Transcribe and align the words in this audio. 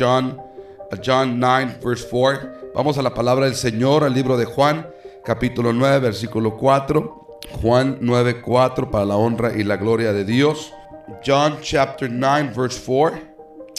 John, 0.00 0.40
John 1.04 1.38
9, 1.38 1.78
verse 1.84 2.06
4. 2.08 2.72
Vamos 2.74 2.96
a 2.96 3.02
la 3.02 3.12
palabra 3.12 3.44
del 3.44 3.54
Señor, 3.54 4.02
al 4.02 4.14
libro 4.14 4.38
de 4.38 4.46
Juan, 4.46 4.86
capítulo 5.22 5.74
9, 5.74 5.98
versículo 5.98 6.56
4. 6.56 7.40
Juan 7.60 7.98
9, 8.00 8.40
4, 8.40 8.90
para 8.90 9.04
la 9.04 9.16
honra 9.16 9.52
y 9.54 9.62
la 9.62 9.76
gloria 9.76 10.14
de 10.14 10.24
Dios. 10.24 10.72
John 11.26 11.58
chapter 11.60 12.10
9, 12.10 12.52
verse 12.56 12.80
4. 12.86 13.18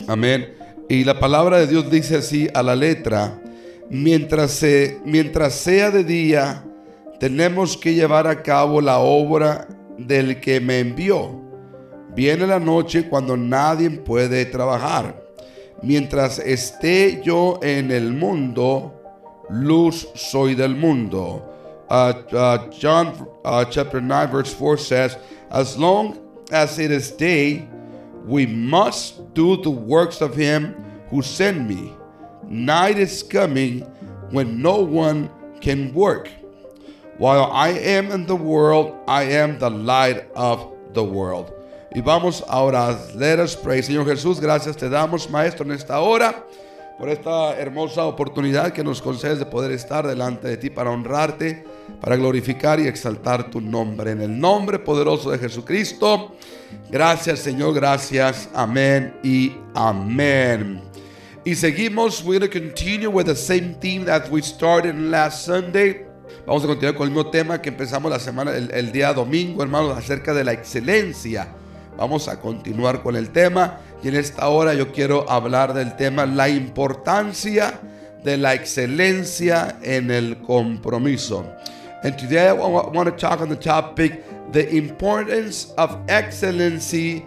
Amén. 0.07 0.53
Y 0.89 1.03
la 1.03 1.19
palabra 1.19 1.57
de 1.57 1.65
Dios 1.65 1.89
dice 1.89 2.17
así 2.17 2.47
a 2.53 2.61
la 2.61 2.75
letra, 2.75 3.41
mientras, 3.89 4.51
se, 4.51 4.99
mientras 5.03 5.53
sea 5.55 5.89
de 5.89 6.03
día, 6.03 6.63
tenemos 7.19 7.77
que 7.77 7.95
llevar 7.95 8.27
a 8.27 8.43
cabo 8.43 8.79
la 8.79 8.99
obra 8.99 9.67
del 9.97 10.39
que 10.39 10.59
me 10.59 10.79
envió. 10.79 11.41
Viene 12.13 12.45
la 12.45 12.59
noche 12.59 13.09
cuando 13.09 13.35
nadie 13.35 13.89
puede 13.89 14.45
trabajar. 14.45 15.20
Mientras 15.83 16.39
esté 16.39 17.23
yo 17.23 17.59
en 17.61 17.91
el 17.91 18.11
mundo, 18.11 18.93
luz 19.49 20.07
soy 20.15 20.53
del 20.53 20.75
mundo. 20.75 21.41
Uh, 21.89 22.13
uh, 22.33 22.69
John 22.69 23.27
uh, 23.43 23.65
chapter 23.65 23.99
9 23.99 24.31
verse 24.31 24.53
4 24.53 24.77
says, 24.77 25.17
As 25.49 25.77
long 25.77 26.19
as 26.51 26.79
it 26.79 26.91
is 26.91 27.11
day, 27.11 27.67
we 28.25 28.45
must 28.45 29.33
do 29.33 29.61
the 29.61 29.71
works 29.71 30.21
of 30.21 30.35
him 30.35 30.75
who 31.09 31.21
sent 31.21 31.67
me. 31.67 31.93
Night 32.47 32.97
is 32.97 33.23
coming 33.23 33.81
when 34.29 34.61
no 34.61 34.77
one 34.77 35.29
can 35.59 35.93
work. 35.93 36.29
While 37.17 37.51
I 37.51 37.69
am 37.69 38.11
in 38.11 38.25
the 38.25 38.35
world, 38.35 38.95
I 39.07 39.23
am 39.23 39.59
the 39.59 39.69
light 39.69 40.29
of 40.35 40.71
the 40.93 41.03
world. 41.03 41.53
Y 41.93 41.99
vamos 41.99 42.41
ahora, 42.47 42.97
let 43.17 43.43
us 43.43 43.53
pray. 43.53 43.83
Señor 43.83 44.05
Jesús, 44.05 44.39
gracias 44.39 44.77
te 44.77 44.87
damos, 44.87 45.29
Maestro, 45.29 45.65
en 45.65 45.73
esta 45.73 45.99
hora, 45.99 46.45
por 46.97 47.09
esta 47.09 47.59
hermosa 47.59 48.05
oportunidad 48.05 48.71
que 48.71 48.81
nos 48.81 49.01
concedes 49.01 49.39
de 49.39 49.45
poder 49.45 49.73
estar 49.73 50.07
delante 50.07 50.47
de 50.47 50.55
ti 50.55 50.69
para 50.69 50.89
honrarte, 50.89 51.65
para 51.99 52.15
glorificar 52.15 52.79
y 52.79 52.87
exaltar 52.87 53.51
tu 53.51 53.59
nombre. 53.59 54.11
En 54.11 54.21
el 54.21 54.39
nombre 54.39 54.79
poderoso 54.79 55.31
de 55.31 55.37
Jesucristo, 55.37 56.33
gracias 56.89 57.39
Señor, 57.39 57.73
gracias, 57.73 58.47
amén 58.53 59.13
y 59.21 59.51
amén. 59.73 60.81
Y 61.43 61.55
seguimos, 61.55 62.23
we're 62.23 62.39
going 62.39 62.49
to 62.49 62.59
continue 62.59 63.09
with 63.09 63.25
the 63.25 63.35
same 63.35 63.75
theme 63.81 64.05
that 64.05 64.29
we 64.31 64.41
started 64.41 64.95
last 64.95 65.45
Sunday. 65.45 66.05
Vamos 66.47 66.63
a 66.63 66.67
continuar 66.67 66.95
con 66.95 67.09
el 67.09 67.13
mismo 67.13 67.29
tema 67.29 67.61
que 67.61 67.67
empezamos 67.67 68.09
la 68.09 68.19
semana, 68.19 68.55
el 68.55 68.91
día 68.93 69.11
domingo, 69.11 69.61
hermanos, 69.61 69.97
acerca 69.97 70.33
de 70.33 70.45
la 70.45 70.53
excelencia. 70.53 71.49
Vamos 71.97 72.27
a 72.27 72.39
continuar 72.39 73.03
con 73.03 73.15
el 73.15 73.31
tema 73.31 73.79
y 74.01 74.07
en 74.07 74.15
esta 74.15 74.47
hora 74.49 74.73
yo 74.73 74.91
quiero 74.91 75.29
hablar 75.29 75.73
del 75.73 75.95
tema 75.95 76.25
la 76.25 76.49
importancia 76.49 77.79
de 78.23 78.37
la 78.37 78.53
excelencia 78.53 79.77
en 79.81 80.09
el 80.11 80.37
compromiso. 80.41 81.45
And 82.03 82.17
today 82.17 82.47
I 82.47 82.53
want 82.53 83.05
to 83.05 83.15
talk 83.15 83.41
on 83.41 83.49
the 83.49 83.55
topic 83.55 84.23
the 84.51 84.75
importance 84.75 85.73
of 85.77 85.97
excellency 86.07 87.25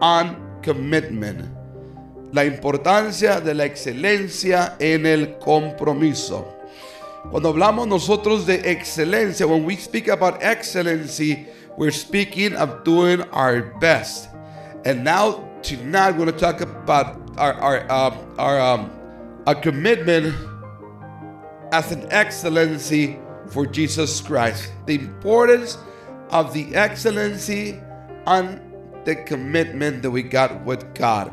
on 0.00 0.36
commitment. 0.62 1.48
La 2.32 2.44
importancia 2.44 3.40
de 3.40 3.54
la 3.54 3.64
excelencia 3.64 4.76
en 4.78 5.06
el 5.06 5.38
compromiso. 5.38 6.48
Cuando 7.30 7.50
hablamos 7.50 7.86
nosotros 7.86 8.46
de 8.46 8.72
excelencia, 8.72 9.46
when 9.46 9.64
we 9.64 9.76
speak 9.76 10.08
about 10.08 10.42
excellency, 10.42 11.46
we're 11.76 11.90
speaking 11.90 12.54
of 12.54 12.84
doing 12.84 13.22
our 13.30 13.62
best. 13.78 14.28
And 14.84 15.04
now 15.04 15.48
tonight 15.62 16.12
we're 16.12 16.26
going 16.26 16.32
to 16.32 16.38
talk 16.38 16.60
about 16.60 17.20
our 17.38 17.54
our 17.54 17.90
uh, 17.90 18.16
our 18.38 18.60
um, 18.60 18.90
a 19.46 19.54
commitment 19.54 20.34
as 21.72 21.92
an 21.92 22.06
excellency 22.10 23.18
for 23.48 23.66
Jesus 23.66 24.20
Christ. 24.20 24.72
The 24.86 24.94
importance 24.96 25.78
of 26.30 26.52
the 26.52 26.74
excellency 26.74 27.80
and 28.26 28.60
the 29.04 29.16
commitment 29.16 30.02
that 30.02 30.10
we 30.10 30.22
got 30.22 30.64
with 30.64 30.94
God. 30.94 31.32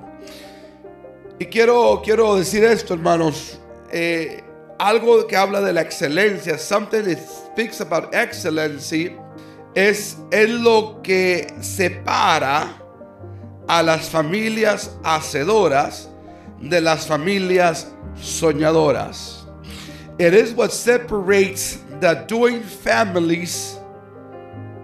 Y 1.39 1.45
quiero 1.45 1.97
quiero 1.97 2.35
decir 2.35 2.63
esto, 2.63 2.95
hermanos. 2.95 3.57
Eh, 3.91 4.41
algo 4.79 5.27
que 5.27 5.35
habla 5.35 5.61
de 5.61 5.73
la 5.73 5.81
excelencia, 5.81 6.57
something 6.57 7.03
that 7.03 7.17
speaks 7.17 7.81
about 7.81 8.13
excellency, 8.13 9.15
es, 9.75 10.17
es 10.31 10.49
lo 10.49 11.01
que 11.01 11.53
separa 11.61 12.81
a 13.67 13.83
las 13.83 14.09
familias 14.09 14.97
hacedoras 15.03 16.09
de 16.61 16.81
las 16.81 17.05
familias 17.05 17.87
soñadoras. 18.19 19.45
It 20.17 20.33
is 20.33 20.53
what 20.53 20.71
separates 20.71 21.79
the 22.01 22.25
doing 22.27 22.61
families 22.61 23.77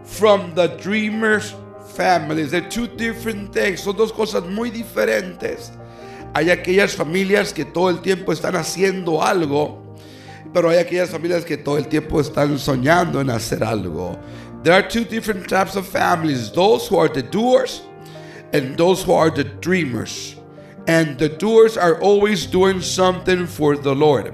from 0.03 0.53
the 0.53 0.67
dreamers 0.81 1.53
families. 1.95 2.51
They're 2.51 2.69
two 2.69 2.87
different 2.87 3.51
things. 3.53 3.81
Son 3.81 3.95
dos 3.95 4.11
cosas 4.11 4.45
muy 4.45 4.69
diferentes. 4.69 5.71
Hay 6.33 6.49
aquellas 6.49 6.95
familias 6.95 7.53
que 7.53 7.65
todo 7.65 7.89
el 7.89 8.01
tiempo 8.01 8.33
están 8.33 8.55
haciendo 8.55 9.23
algo, 9.23 9.95
pero 10.53 10.69
hay 10.69 10.77
aquellas 10.77 11.09
familias 11.09 11.45
que 11.45 11.57
todo 11.57 11.77
el 11.77 11.87
tiempo 11.87 12.19
están 12.19 12.59
soñando 12.59 13.21
en 13.21 13.29
hacer 13.29 13.63
algo. 13.63 14.17
There 14.65 14.73
are 14.73 14.81
two 14.81 15.05
different 15.05 15.47
types 15.47 15.75
of 15.75 15.85
families 15.87 16.49
those 16.51 16.87
who 16.87 16.97
are 16.97 17.07
the 17.07 17.21
doers 17.21 17.83
and 18.51 18.75
those 18.75 19.03
who 19.03 19.13
are 19.13 19.29
the 19.29 19.43
dreamers. 19.43 20.35
And 20.87 21.19
the 21.19 21.29
doers 21.29 21.77
are 21.77 22.01
always 22.01 22.47
doing 22.47 22.81
something 22.81 23.45
for 23.45 23.77
the 23.77 23.93
Lord. 23.93 24.33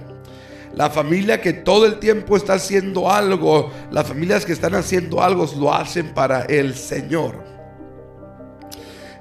La 0.74 0.88
familia 0.88 1.42
que 1.42 1.52
todo 1.52 1.84
el 1.84 2.00
tiempo 2.00 2.38
está 2.38 2.54
haciendo 2.54 3.12
algo, 3.12 3.74
las 3.92 4.08
familias 4.08 4.46
que 4.46 4.54
están 4.54 4.74
haciendo 4.74 5.22
algo 5.22 5.46
lo 5.58 5.74
hacen 5.74 6.14
para 6.14 6.46
el 6.46 6.76
Señor. 6.76 7.44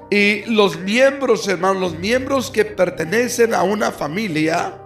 Y 0.09 0.45
los 0.45 0.79
miembros, 0.79 1.45
hermanos, 1.45 1.81
los 1.81 1.99
miembros 1.99 2.49
que 2.49 2.63
pertenecen 2.63 3.53
a 3.53 3.63
una 3.63 3.91
familia 3.91 4.80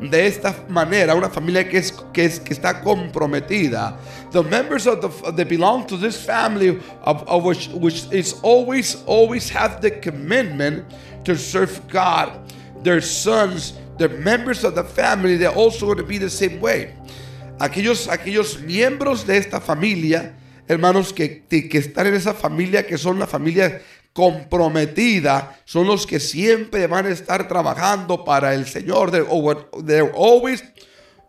de 0.00 0.26
esta 0.26 0.54
manera, 0.68 1.14
una 1.14 1.28
familia 1.28 1.68
que, 1.68 1.78
es, 1.78 1.92
que, 2.12 2.24
es, 2.24 2.40
que 2.40 2.54
está 2.54 2.80
comprometida. 2.80 3.98
The 4.32 4.42
members 4.42 4.86
of 4.86 5.00
the 5.00 5.08
that 5.32 5.48
belong 5.48 5.86
to 5.88 5.96
this 5.96 6.16
family 6.16 6.80
which, 7.42 7.68
which 7.68 8.06
is 8.10 8.34
always, 8.42 9.02
always 9.06 9.50
have 9.50 9.80
the 9.82 9.90
commitment 9.90 10.84
to 11.24 11.36
serve 11.36 11.86
God. 11.88 12.32
Their 12.82 13.02
sons, 13.02 13.74
the 13.98 14.08
members 14.08 14.64
of 14.64 14.74
the 14.74 14.84
family, 14.84 15.36
they're 15.36 15.50
also 15.54 15.86
going 15.86 15.98
to 15.98 16.04
be 16.04 16.16
the 16.16 16.30
same 16.30 16.60
way. 16.60 16.94
Aquellos, 17.58 18.08
aquellos 18.08 18.56
miembros 18.62 19.26
de 19.26 19.36
esta 19.36 19.60
familia, 19.60 20.34
hermanos, 20.66 21.12
que, 21.12 21.42
que 21.46 21.78
están 21.78 22.06
en 22.06 22.14
esa 22.14 22.32
familia, 22.32 22.86
que 22.86 22.96
son 22.96 23.18
la 23.18 23.26
familia 23.26 23.82
comprometida 24.12 25.56
son 25.64 25.86
los 25.86 26.06
que 26.06 26.18
siempre 26.20 26.86
van 26.86 27.06
a 27.06 27.10
estar 27.10 27.46
trabajando 27.48 28.24
para 28.24 28.54
el 28.54 28.66
Señor. 28.66 29.10
They're, 29.10 30.12
always 30.12 30.62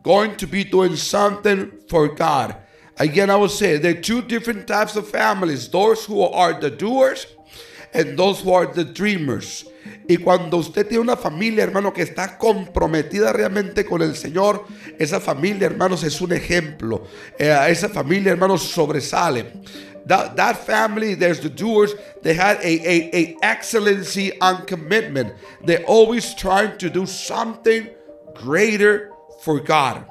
going 0.03 0.35
to 0.37 0.47
be 0.47 0.63
doing 0.63 0.95
something 0.95 1.71
for 1.87 2.09
God. 2.09 2.55
Again, 2.97 3.29
I 3.29 3.35
will 3.35 3.49
say 3.49 3.77
there 3.77 3.97
are 3.97 4.01
two 4.01 4.21
different 4.21 4.67
types 4.67 4.95
of 4.95 5.07
families 5.09 5.69
those 5.69 6.05
who 6.05 6.21
are 6.21 6.59
the 6.59 6.69
doers 6.69 7.25
and 7.93 8.17
those 8.17 8.41
who 8.41 8.53
are 8.53 8.65
the 8.65 8.83
dreamers. 8.83 9.65
Y 10.07 10.17
cuando 10.17 10.57
usted 10.57 10.87
tiene 10.87 11.01
una 11.01 11.17
familia, 11.17 11.63
hermano, 11.63 11.93
que 11.93 12.03
está 12.03 12.37
comprometida 12.37 13.33
realmente 13.33 13.85
con 13.85 14.01
el 14.01 14.15
Señor, 14.15 14.65
esa 14.99 15.19
familia, 15.19 15.67
hermanos, 15.67 16.03
es 16.03 16.19
un 16.21 16.33
ejemplo. 16.33 17.07
Eh, 17.37 17.55
esa 17.69 17.89
familia, 17.89 18.31
hermanos, 18.31 18.61
sobresale. 18.63 19.53
That, 20.05 20.35
that 20.35 20.65
family, 20.65 21.13
there's 21.13 21.39
the 21.39 21.49
doers, 21.49 21.93
they 22.21 22.33
had 22.33 22.57
a, 22.57 22.63
a, 22.63 23.15
a 23.15 23.37
excellency 23.43 24.39
on 24.39 24.65
commitment. 24.65 25.33
They're 25.63 25.85
always 25.85 26.33
trying 26.33 26.77
to 26.79 26.89
do 26.89 27.05
something 27.05 27.89
greater 28.33 29.11
for 29.41 29.59
God. 29.59 30.05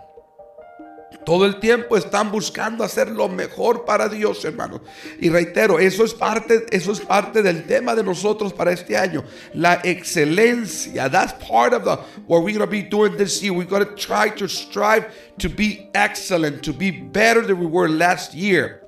Todo 1.24 1.44
el 1.44 1.60
tiempo 1.60 1.96
están 1.96 2.30
buscando 2.32 2.82
hacer 2.82 3.10
lo 3.10 3.28
mejor 3.28 3.84
para 3.84 4.08
Dios, 4.08 4.42
hermano. 4.44 4.80
Y 5.20 5.28
reitero, 5.28 5.78
eso 5.78 6.02
es 6.02 6.14
parte, 6.14 6.66
eso 6.72 6.92
es 6.92 7.00
parte 7.00 7.42
del 7.42 7.66
tema 7.66 7.94
de 7.94 8.02
nosotros 8.02 8.54
para 8.54 8.72
este 8.72 8.96
año. 8.96 9.22
La 9.52 9.80
excelencia. 9.84 11.10
That's 11.10 11.32
part 11.44 11.74
of 11.74 11.84
the 11.84 11.96
what 12.26 12.42
we're 12.42 12.56
going 12.56 12.60
to 12.60 12.66
be 12.66 12.82
doing 12.82 13.16
this 13.18 13.42
year. 13.42 13.52
We're 13.52 13.64
going 13.64 13.84
to 13.84 13.94
try 13.96 14.30
to 14.30 14.48
strive 14.48 15.12
to 15.38 15.50
be 15.50 15.90
excellent, 15.94 16.62
to 16.64 16.72
be 16.72 16.90
better 16.90 17.42
than 17.42 17.58
we 17.58 17.66
were 17.66 17.88
last 17.88 18.32
year. 18.32 18.80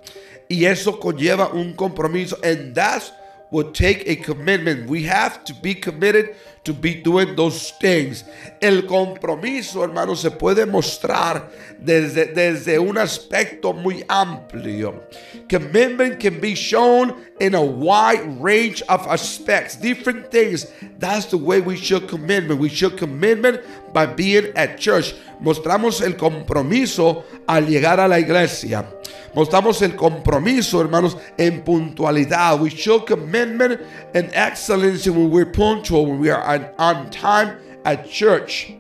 Y 0.53 0.67
eso 0.67 0.99
conlleva 1.01 1.49
un 1.53 1.73
compromiso. 1.73 2.37
And 2.43 2.75
that's 2.75 3.11
will 3.53 3.71
take 3.71 4.09
a 4.09 4.17
commitment. 4.17 4.89
We 4.89 5.05
have 5.05 5.45
to 5.45 5.55
be 5.55 5.75
committed 5.75 6.35
to 6.65 6.73
be 6.73 6.95
doing 6.95 7.37
those 7.37 7.71
things. 7.73 8.25
El 8.61 8.83
compromiso, 8.83 9.83
hermano, 9.83 10.15
se 10.15 10.31
puede 10.31 10.65
mostrar 10.67 11.51
desde, 11.79 12.33
desde 12.35 12.79
un 12.79 12.97
aspecto 12.97 13.75
muy 13.75 14.05
amplio. 14.09 15.03
Commitment 15.49 16.19
can 16.19 16.41
be 16.41 16.55
shown 16.55 17.15
in 17.41 17.55
a 17.55 17.63
wide 17.63 18.41
range 18.41 18.83
of 18.89 19.07
aspects, 19.07 19.77
different 19.77 20.31
things. 20.31 20.67
That's 20.99 21.27
the 21.27 21.37
way 21.37 21.61
we 21.61 21.77
show 21.77 22.01
commitment. 22.01 22.59
We 22.59 22.71
show 22.71 22.89
commitment 22.91 23.61
by 23.93 24.07
being 24.07 24.53
at 24.57 24.79
church. 24.79 25.15
Mostramos 25.43 26.01
el 26.01 26.15
compromiso 26.15 27.25
al 27.47 27.67
llegar 27.67 28.01
a 28.01 28.09
la 28.09 28.19
iglesia. 28.19 28.87
Mostramos 29.35 29.81
el 29.81 29.97
compromiso, 29.97 30.81
hermanos, 30.81 31.17
en 31.39 31.63
puntualidad. 31.63 32.61
We 32.61 32.71
show 32.71 33.01
commitment 33.05 33.81
and 34.15 34.31
excellence 34.35 35.09
when 35.09 35.31
we're 35.31 35.51
punctual, 35.51 36.07
when 36.07 36.21
we 36.21 36.31
are 36.31 36.75
on, 36.79 37.11
time 37.11 37.57
at 37.85 38.09
church. 38.09 38.75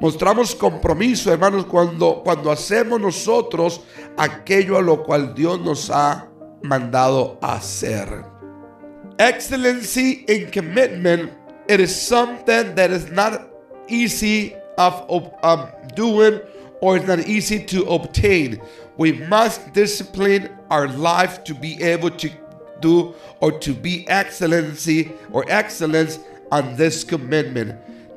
Mostramos 0.00 0.54
compromiso, 0.54 1.32
hermanos, 1.32 1.64
cuando, 1.64 2.22
cuando 2.22 2.52
hacemos 2.52 3.00
nosotros 3.00 3.80
aquello 4.16 4.78
a 4.78 4.82
lo 4.82 5.02
cual 5.02 5.34
Dios 5.34 5.58
nos 5.60 5.90
ha 5.90 6.28
mandado 6.62 7.36
hacer. 7.42 8.24
Excellency 9.18 10.24
in 10.28 10.48
commitment, 10.52 11.32
it 11.68 11.80
is 11.80 11.94
something 11.94 12.76
that 12.76 12.92
is 12.92 13.10
not 13.10 13.50
easy 13.88 14.54
of, 14.76 15.04
of 15.08 15.34
um, 15.42 15.68
doing 15.96 16.40
or 16.80 16.96
it's 16.96 17.06
not 17.08 17.18
easy 17.26 17.58
to 17.64 17.84
obtain. 17.86 18.60
We 18.98 19.12
must 19.12 19.72
discipline 19.72 20.50
our 20.70 20.88
life 20.88 21.44
to 21.44 21.54
be 21.54 21.80
able 21.82 22.10
to 22.10 22.30
do 22.80 23.14
or 23.40 23.52
to 23.60 23.72
be 23.72 24.06
excellency 24.08 25.12
or 25.32 25.44
excellence 25.48 26.18
on 26.50 26.76
this 26.76 27.04
commitment. 27.04 27.76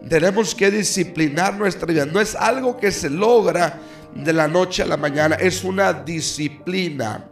Tenemos 0.10 0.58
que 0.58 0.72
disciplinar 0.72 1.56
nuestra 1.58 1.86
vida. 1.86 2.06
No 2.12 2.20
es 2.20 2.34
algo 2.36 2.80
que 2.80 2.92
se 2.92 3.10
logra 3.10 3.78
de 4.16 4.34
la 4.34 4.48
noche 4.48 4.82
a 4.82 4.88
la 4.88 4.98
mañana, 4.98 5.38
es 5.40 5.64
una 5.64 5.94
disciplina. 5.94 7.24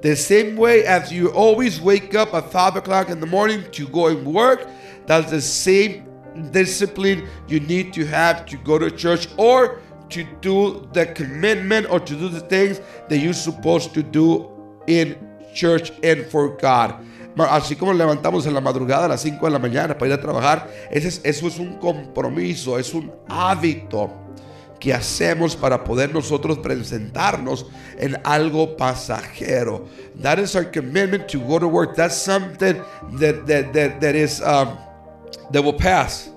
The 0.00 0.16
same 0.16 0.56
way 0.56 0.84
as 0.86 1.12
you 1.12 1.28
always 1.28 1.80
wake 1.80 2.14
up 2.14 2.32
at 2.32 2.50
5 2.50 2.76
o'clock 2.76 3.10
in 3.10 3.20
the 3.20 3.26
morning 3.26 3.64
to 3.72 3.86
go 3.88 4.06
and 4.06 4.26
work, 4.26 4.66
that's 5.06 5.30
the 5.30 5.40
same 5.40 6.06
discipline 6.50 7.28
you 7.48 7.60
need 7.60 7.92
to 7.92 8.06
have 8.06 8.46
to 8.46 8.56
go 8.58 8.78
to 8.78 8.90
church 8.90 9.28
or 9.36 9.80
to 10.10 10.24
do 10.40 10.88
the 10.92 11.06
commitment 11.06 11.90
or 11.90 12.00
to 12.00 12.14
do 12.14 12.28
the 12.28 12.40
things 12.40 12.80
that 13.08 13.18
you're 13.18 13.34
supposed 13.34 13.94
to 13.94 14.02
do 14.02 14.48
in 14.86 15.16
church 15.54 15.92
and 16.02 16.26
for 16.26 16.56
God. 16.56 16.94
Así 17.36 17.76
como 17.76 17.92
levantamos 17.92 18.46
en 18.46 18.54
la 18.54 18.60
madrugada 18.60 19.04
a 19.04 19.08
las 19.08 19.20
5 19.20 19.44
de 19.44 19.52
la 19.52 19.58
mañana 19.58 19.98
para 19.98 20.06
ir 20.06 20.12
a 20.14 20.20
trabajar, 20.20 20.70
ese 20.90 21.08
es, 21.08 21.20
eso 21.22 21.46
es 21.46 21.58
un 21.58 21.76
compromiso, 21.78 22.78
es 22.78 22.94
un 22.94 23.12
hábito 23.28 24.10
que 24.80 24.94
hacemos 24.94 25.54
para 25.54 25.84
poder 25.84 26.14
nosotros 26.14 26.58
presentarnos 26.58 27.66
en 27.98 28.16
algo 28.24 28.76
pasajero. 28.76 29.86
That 30.22 30.38
is 30.38 30.54
our 30.54 30.64
commitment 30.64 31.28
to 31.28 31.38
go 31.40 31.58
to 31.58 31.68
work. 31.68 31.94
That's 31.94 32.16
something 32.16 32.82
that 33.18 33.46
that 33.46 33.72
that, 33.72 34.00
that 34.00 34.14
is 34.14 34.40
um, 34.40 34.78
that 35.50 35.62
will 35.62 35.76
pass. 35.76 36.30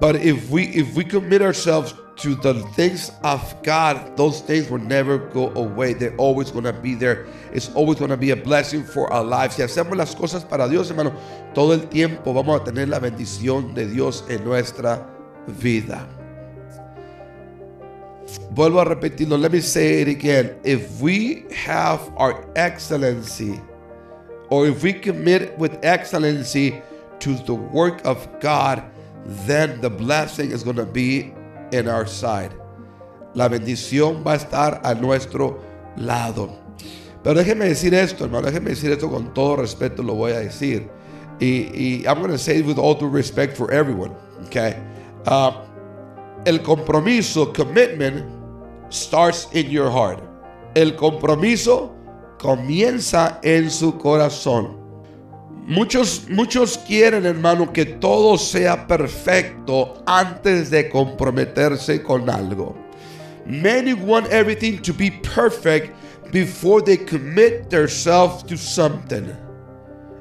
But 0.00 0.16
if 0.16 0.50
we 0.50 0.64
if 0.66 0.94
we 0.94 1.04
commit 1.04 1.42
ourselves 1.42 1.94
to 2.16 2.34
the 2.34 2.54
things 2.74 3.12
of 3.22 3.62
God, 3.62 4.16
those 4.16 4.40
things 4.40 4.70
will 4.70 4.80
never 4.80 5.18
go 5.18 5.50
away. 5.54 5.92
They're 5.92 6.16
always 6.16 6.50
going 6.50 6.64
to 6.64 6.72
be 6.72 6.94
there. 6.94 7.26
It's 7.52 7.72
always 7.74 7.98
going 7.98 8.10
to 8.10 8.16
be 8.16 8.30
a 8.30 8.36
blessing 8.36 8.84
for 8.84 9.12
our 9.12 9.22
lives. 9.22 9.56
Si 9.56 9.62
hacemos 9.62 9.96
las 9.96 10.14
cosas 10.14 10.48
para 10.48 10.68
Dios, 10.68 10.90
hermano, 10.90 11.14
todo 11.54 11.72
el 11.72 11.88
tiempo 11.88 12.32
vamos 12.32 12.60
a 12.60 12.64
tener 12.64 12.88
la 12.88 12.98
bendición 13.00 13.74
de 13.74 13.86
Dios 13.86 14.24
en 14.28 14.44
nuestra 14.44 15.06
vida. 15.46 16.08
Vuelvo 18.50 18.80
a 18.80 18.84
repetirlo. 18.84 19.38
Let 19.38 19.52
me 19.52 19.60
say 19.60 20.00
it 20.00 20.08
again. 20.08 20.58
If 20.64 21.00
we 21.00 21.44
have 21.54 22.00
our 22.16 22.48
excellency, 22.56 23.60
or 24.48 24.66
if 24.66 24.82
we 24.82 24.94
commit 24.94 25.56
with 25.58 25.78
excellency 25.84 26.80
to 27.20 27.34
the 27.44 27.54
work 27.54 28.04
of 28.04 28.26
God, 28.40 28.82
then 29.26 29.80
the 29.80 29.90
blessing 29.90 30.50
is 30.50 30.62
going 30.62 30.76
to 30.76 30.86
be 30.86 31.34
in 31.72 31.88
our 31.88 32.06
side. 32.06 32.50
La 33.34 33.48
bendición 33.48 34.24
va 34.26 34.32
a 34.32 34.36
estar 34.36 34.80
a 34.84 34.94
nuestro 34.94 35.60
lado. 35.96 36.50
Pero 37.22 37.34
déjeme 37.42 37.66
decir 37.66 37.92
esto, 37.92 38.24
hermano, 38.24 38.46
déjeme 38.46 38.70
decir 38.70 38.92
esto 38.92 39.10
con 39.10 39.34
todo 39.34 39.56
respeto, 39.56 40.02
lo 40.02 40.14
voy 40.14 40.32
a 40.32 40.40
decir. 40.40 40.88
Y, 41.40 42.04
I'm 42.06 42.20
going 42.20 42.30
to 42.30 42.38
say 42.38 42.58
it 42.58 42.66
with 42.66 42.78
all 42.78 42.94
due 42.94 43.08
respect 43.08 43.56
for 43.56 43.70
everyone, 43.72 44.14
okay? 44.46 44.76
Uh, 45.26 45.52
el 46.46 46.60
compromiso, 46.60 47.52
commitment, 47.52 48.24
starts 48.90 49.48
in 49.52 49.70
your 49.70 49.90
heart. 49.90 50.22
El 50.74 50.92
compromiso 50.92 51.94
comienza 52.38 53.40
en 53.42 53.70
su 53.70 53.92
corazón. 53.98 54.75
Muchos, 55.66 56.28
muchos 56.28 56.78
quieren, 56.78 57.26
hermano, 57.26 57.72
que 57.72 57.84
todo 57.84 58.38
sea 58.38 58.86
perfecto 58.86 60.00
antes 60.06 60.70
de 60.70 60.88
comprometerse 60.88 62.04
con 62.04 62.30
algo. 62.30 62.76
Many 63.46 63.92
want 63.92 64.28
everything 64.30 64.78
to 64.82 64.92
be 64.94 65.10
perfect 65.10 65.92
before 66.30 66.80
they 66.82 66.96
commit 66.96 67.68
themselves 67.68 68.44
to 68.44 68.56
something. 68.56 69.28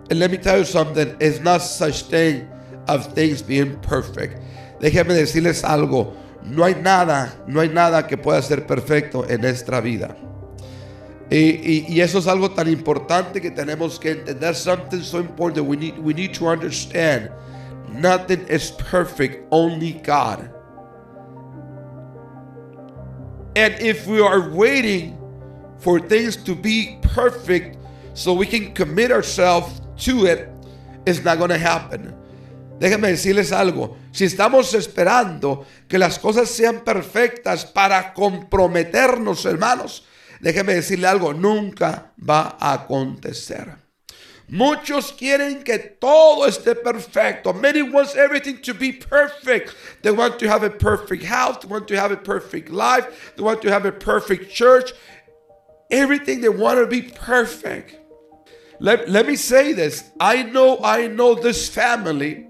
And 0.10 0.20
let 0.20 0.32
me 0.32 0.38
tell 0.38 0.58
you 0.58 0.66
something, 0.66 1.16
it's 1.20 1.40
not 1.40 1.62
such 1.62 2.04
thing 2.10 2.48
of 2.88 3.14
things 3.14 3.44
being 3.44 3.80
perfect. 3.82 4.40
Déjenme 4.82 5.14
decirles 5.14 5.64
algo, 5.64 6.16
no 6.44 6.64
hay 6.64 6.74
nada, 6.74 7.32
no 7.48 7.62
hay 7.62 7.70
nada 7.70 8.08
que 8.08 8.18
pueda 8.18 8.42
ser 8.42 8.66
perfecto 8.66 9.24
en 9.30 9.42
nuestra 9.42 9.80
vida. 9.80 10.16
Y, 11.30 12.00
eso 12.00 12.20
es 12.20 12.28
algo 12.28 12.52
tan 12.52 12.68
importante 12.68 13.42
que 13.42 13.52
tenemos 13.52 14.00
que 14.00 14.12
entender. 14.12 14.56
Something 14.56 15.02
so 15.02 15.20
important 15.20 15.68
we 15.68 15.76
need, 15.76 15.98
we 15.98 16.14
need 16.14 16.34
to 16.34 16.48
understand. 16.48 17.32
Nothing 17.90 18.46
is 18.48 18.72
perfect, 18.72 19.48
only 19.52 19.94
God. 19.94 20.50
And 23.56 23.74
if 23.80 24.06
we 24.06 24.22
are 24.22 24.50
waiting 24.50 25.18
for 25.80 26.00
things 26.00 26.36
to 26.44 26.56
be 26.56 27.00
perfect 27.02 27.78
so 28.14 28.34
we 28.34 28.46
can 28.46 28.74
commit 28.74 29.12
ourselves 29.12 29.82
to 30.06 30.26
it, 30.26 30.50
it's 31.06 31.24
not 31.24 31.38
going 31.38 31.52
to 31.52 31.58
happen. 31.58 32.14
Déjenme 32.80 33.08
decirles 33.08 33.52
algo. 33.54 33.98
Si 34.12 34.26
estamos 34.26 34.74
esperando 34.74 35.66
que 35.88 35.98
las 35.98 36.20
cosas 36.20 36.50
sean 36.50 36.84
perfectas 36.84 37.66
para 37.66 38.14
comprometernos, 38.14 39.46
hermanos, 39.46 40.04
déjeme 40.46 40.76
decirle 40.76 41.08
algo, 41.08 41.34
nunca 41.34 42.12
va 42.18 42.56
a 42.60 42.74
acontecer. 42.74 43.78
Muchos 44.48 45.12
quieren 45.12 45.64
que 45.64 45.80
todo 46.00 46.46
esté 46.48 46.76
perfecto. 46.76 47.52
Many 47.52 47.82
wants 47.82 48.16
everything 48.16 48.62
to 48.62 48.76
be 48.76 48.92
perfect. 48.92 49.74
They 50.04 50.12
want 50.12 50.38
to 50.38 50.48
have 50.48 50.62
a 50.62 50.70
perfect 50.70 51.24
house. 51.24 51.58
They 51.64 51.68
want 51.68 51.88
to 51.88 52.00
have 52.00 52.12
a 52.12 52.18
perfect 52.18 52.70
life. 52.70 53.34
They 53.36 53.42
want 53.42 53.64
to 53.64 53.72
have 53.72 53.88
a 53.88 53.92
perfect 53.92 54.54
church. 54.54 54.94
Everything 55.90 56.42
they 56.42 56.50
want 56.50 56.78
to 56.78 56.86
be 56.86 57.02
perfect. 57.02 57.98
Let, 58.80 59.10
let 59.10 59.26
me 59.26 59.36
say 59.36 59.74
this. 59.74 60.04
I 60.20 60.44
know, 60.44 60.78
I 60.84 61.08
know 61.08 61.34
this 61.34 61.68
family 61.68 62.48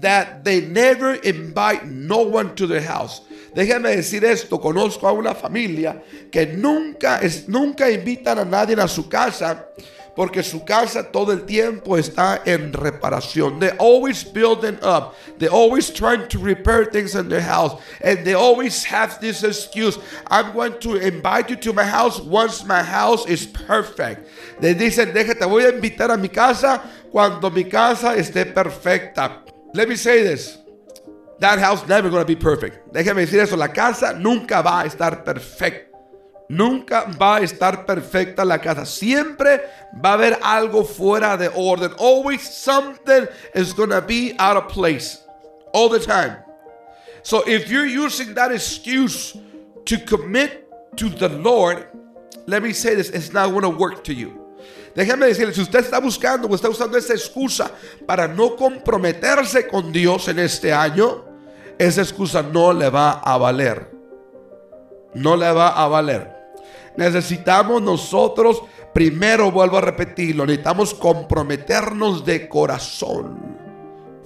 that 0.00 0.44
they 0.44 0.62
never 0.62 1.12
invite 1.16 1.86
no 1.86 2.22
one 2.22 2.54
to 2.54 2.66
their 2.66 2.80
house. 2.80 3.20
Déjame 3.54 3.96
decir 3.96 4.24
esto, 4.24 4.60
conozco 4.60 5.06
a 5.06 5.12
una 5.12 5.34
familia 5.34 6.02
que 6.30 6.46
nunca, 6.46 7.18
es, 7.18 7.48
nunca 7.48 7.90
invitan 7.90 8.38
a 8.38 8.44
nadie 8.44 8.80
a 8.80 8.88
su 8.88 9.08
casa 9.08 9.68
porque 10.14 10.42
su 10.42 10.64
casa 10.64 11.02
todo 11.02 11.32
el 11.32 11.44
tiempo 11.44 11.96
está 11.96 12.42
en 12.44 12.72
reparación. 12.72 13.58
They're 13.58 13.76
always 13.78 14.24
building 14.24 14.78
up. 14.82 15.14
They're 15.38 15.52
always 15.52 15.92
trying 15.92 16.28
to 16.28 16.38
repair 16.38 16.86
things 16.86 17.14
in 17.14 17.28
their 17.28 17.40
house. 17.40 17.80
And 18.02 18.24
they 18.24 18.34
always 18.34 18.84
have 18.84 19.20
this 19.20 19.42
excuse. 19.42 19.98
I'm 20.28 20.52
going 20.52 20.78
to 20.80 20.96
invite 20.96 21.50
you 21.50 21.56
to 21.56 21.72
my 21.72 21.84
house 21.84 22.20
once 22.20 22.64
my 22.64 22.82
house 22.82 23.26
is 23.26 23.46
perfect. 23.46 24.28
Le 24.60 24.74
dicen, 24.74 25.12
déjate, 25.12 25.46
voy 25.46 25.64
a 25.64 25.72
invitar 25.72 26.10
a 26.10 26.16
mi 26.16 26.28
casa 26.28 26.82
cuando 27.10 27.50
mi 27.50 27.64
casa 27.64 28.16
esté 28.16 28.44
perfecta. 28.52 29.42
Let 29.74 29.88
me 29.88 29.96
say 29.96 30.22
this. 30.22 30.61
That 31.42 31.58
house 31.58 31.84
never 31.88 32.08
to 32.08 32.24
be 32.24 32.36
perfect. 32.36 32.92
Déjame 32.92 33.26
decir 33.26 33.40
eso. 33.40 33.56
La 33.56 33.66
casa 33.66 34.12
nunca 34.12 34.62
va 34.62 34.82
a 34.82 34.86
estar 34.86 35.24
perfecta. 35.24 35.90
Nunca 36.48 37.06
va 37.18 37.38
a 37.38 37.40
estar 37.40 37.84
perfecta 37.84 38.44
la 38.44 38.58
casa. 38.58 38.86
Siempre 38.86 39.60
va 39.92 40.10
a 40.10 40.12
haber 40.12 40.38
algo 40.40 40.84
fuera 40.84 41.36
de 41.36 41.48
orden. 41.48 41.90
Always 41.98 42.42
something 42.42 43.26
is 43.56 43.74
to 43.74 43.86
be 44.02 44.36
out 44.38 44.56
of 44.56 44.68
place. 44.68 45.18
All 45.72 45.88
the 45.88 45.98
time. 45.98 46.36
So 47.24 47.42
if 47.44 47.68
you're 47.68 47.86
using 47.86 48.34
that 48.34 48.52
excuse 48.52 49.36
to 49.86 49.98
commit 49.98 50.70
to 50.96 51.08
the 51.08 51.28
Lord, 51.28 51.88
let 52.46 52.62
me 52.62 52.72
say 52.72 52.94
this, 52.94 53.10
it's 53.10 53.32
not 53.32 53.50
to 53.62 53.68
work 53.68 54.04
to 54.04 54.14
you. 54.14 54.38
Déjame 54.94 55.26
decirle, 55.26 55.52
si 55.52 55.62
usted 55.62 55.80
está 55.80 55.98
buscando 55.98 56.46
o 56.46 56.54
está 56.54 56.68
usando 56.68 56.96
esa 56.96 57.14
excusa 57.14 57.72
para 58.06 58.28
no 58.28 58.54
comprometerse 58.54 59.66
con 59.66 59.90
Dios 59.90 60.28
en 60.28 60.38
este 60.38 60.72
año, 60.72 61.31
esa 61.86 62.02
excusa 62.02 62.42
no 62.42 62.72
le 62.72 62.88
va 62.90 63.20
a 63.20 63.36
valer. 63.38 63.90
No 65.14 65.36
le 65.36 65.50
va 65.52 65.68
a 65.68 65.88
valer. 65.88 66.30
Necesitamos 66.96 67.82
nosotros, 67.82 68.62
primero 68.92 69.50
vuelvo 69.50 69.78
a 69.78 69.80
repetirlo, 69.80 70.46
necesitamos 70.46 70.94
comprometernos 70.94 72.24
de 72.24 72.48
corazón. 72.48 73.58